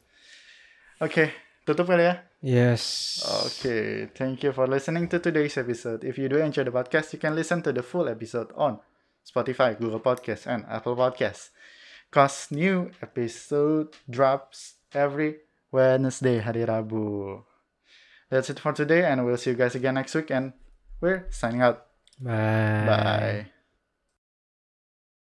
oke 0.97 1.25
tutup 1.61 1.85
kali 1.85 2.09
ya 2.09 2.15
Yes. 2.43 3.23
Okay, 3.23 4.11
thank 4.11 4.43
you 4.43 4.51
for 4.51 4.67
listening 4.67 5.07
to 5.07 5.17
today's 5.23 5.55
episode. 5.55 6.03
If 6.03 6.19
you 6.19 6.27
do 6.27 6.43
enjoy 6.43 6.67
the 6.67 6.75
podcast, 6.75 7.15
you 7.15 7.19
can 7.23 7.39
listen 7.39 7.63
to 7.63 7.71
the 7.71 7.79
full 7.79 8.11
episode 8.11 8.51
on 8.59 8.83
Spotify, 9.23 9.79
Google 9.79 10.03
Podcasts, 10.03 10.43
and 10.43 10.67
Apple 10.67 10.99
Podcasts. 10.99 11.55
Cause 12.11 12.51
new 12.51 12.91
episode 12.99 13.95
drops 14.11 14.75
every 14.91 15.47
Wednesday, 15.71 16.43
hari 16.43 16.67
Rabu. 16.67 17.47
That's 18.33 18.49
it 18.49 18.59
for 18.59 18.73
today, 18.73 19.05
and 19.05 19.23
we'll 19.23 19.37
see 19.37 19.51
you 19.51 19.55
guys 19.55 19.75
again 19.75 19.93
next 19.93 20.15
week. 20.15 20.31
And 20.31 20.53
we're 20.99 21.27
signing 21.29 21.61
out. 21.61 21.85
Bye. 22.19 22.31
Bye. 22.87 23.52